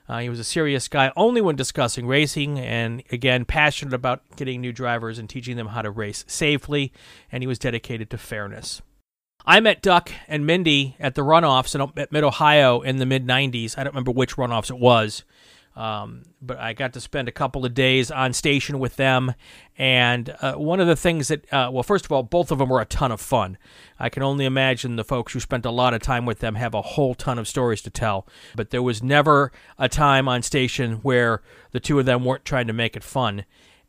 [0.08, 4.60] Uh, he was a serious guy only when discussing racing, and again, passionate about getting
[4.60, 6.92] new drivers and teaching them how to race safely,
[7.30, 8.82] and he was dedicated to fairness.
[9.44, 13.76] I met Duck and Mindy at the runoffs at Mid Ohio in the mid 90s.
[13.76, 15.24] I don't remember which runoffs it was.
[15.74, 19.34] Um, but I got to spend a couple of days on station with them.
[19.78, 22.68] And uh, one of the things that, uh, well, first of all, both of them
[22.68, 23.56] were a ton of fun.
[23.98, 26.74] I can only imagine the folks who spent a lot of time with them have
[26.74, 28.26] a whole ton of stories to tell.
[28.54, 32.66] But there was never a time on station where the two of them weren't trying
[32.66, 33.44] to make it fun.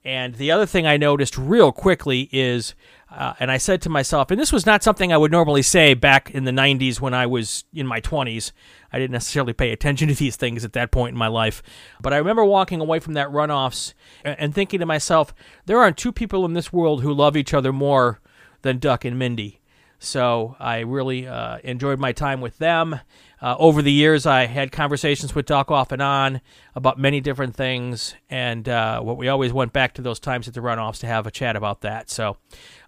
[0.06, 2.76] And the other thing I noticed real quickly is,
[3.10, 5.94] uh, and I said to myself, and this was not something I would normally say
[5.94, 8.52] back in the 90s when I was in my 20s.
[8.92, 11.64] I didn't necessarily pay attention to these things at that point in my life.
[12.02, 13.94] But I remember walking away from that runoffs
[14.26, 15.34] and thinking to myself,
[15.66, 18.20] there aren't two people in this world who love each other more
[18.62, 19.62] than Duck and Mindy.
[20.00, 23.00] So I really uh, enjoyed my time with them.
[23.44, 26.40] Uh, over the years, I had conversations with Duck off and on
[26.76, 30.54] about many different things, and uh, what we always went back to those times at
[30.54, 32.10] the runoffs to have a chat about that.
[32.10, 32.38] So,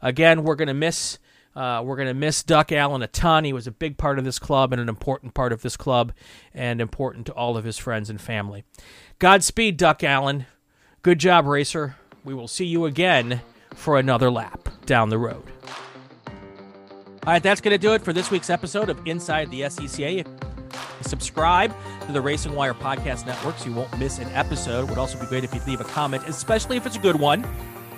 [0.02, 1.20] again, we're to miss
[1.58, 3.44] uh, we're going to miss Duck Allen a ton.
[3.44, 6.14] He was a big part of this club and an important part of this club,
[6.54, 8.64] and important to all of his friends and family.
[9.20, 10.46] Godspeed, Duck Allen.
[11.02, 11.98] Good job, racer.
[12.24, 13.42] We will see you again
[13.74, 15.52] for another lap down the road.
[17.26, 20.28] All right, that's going to do it for this week's episode of Inside the SCCA.
[21.02, 21.74] Subscribe
[22.06, 24.84] to the Racing Wire Podcast Network so you won't miss an episode.
[24.84, 27.16] It would also be great if you'd leave a comment, especially if it's a good
[27.16, 27.44] one.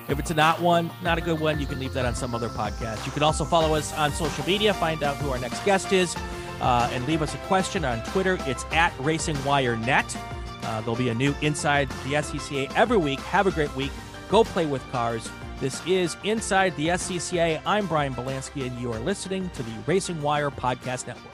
[0.08, 2.48] If it's not one, not a good one, you can leave that on some other
[2.48, 3.06] podcast.
[3.06, 6.16] You can also follow us on social media, find out who our next guest is,
[6.62, 8.38] uh, and leave us a question on Twitter.
[8.46, 10.18] It's at Racing Wire Net.
[10.64, 13.20] Uh, there'll be a new Inside the SCCA every week.
[13.20, 13.92] Have a great week.
[14.30, 15.30] Go play with cars.
[15.60, 17.60] This is Inside the SCCA.
[17.66, 21.34] I'm Brian Belansky, and you are listening to the Racing Wire Podcast Network.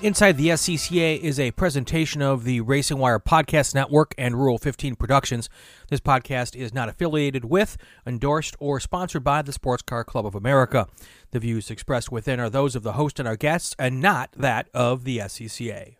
[0.00, 4.94] Inside the SCCA is a presentation of the Racing Wire Podcast Network and Rural 15
[4.94, 5.48] Productions.
[5.90, 10.36] This podcast is not affiliated with, endorsed, or sponsored by the Sports Car Club of
[10.36, 10.86] America.
[11.32, 14.68] The views expressed within are those of the host and our guests, and not that
[14.72, 15.96] of the SCCA.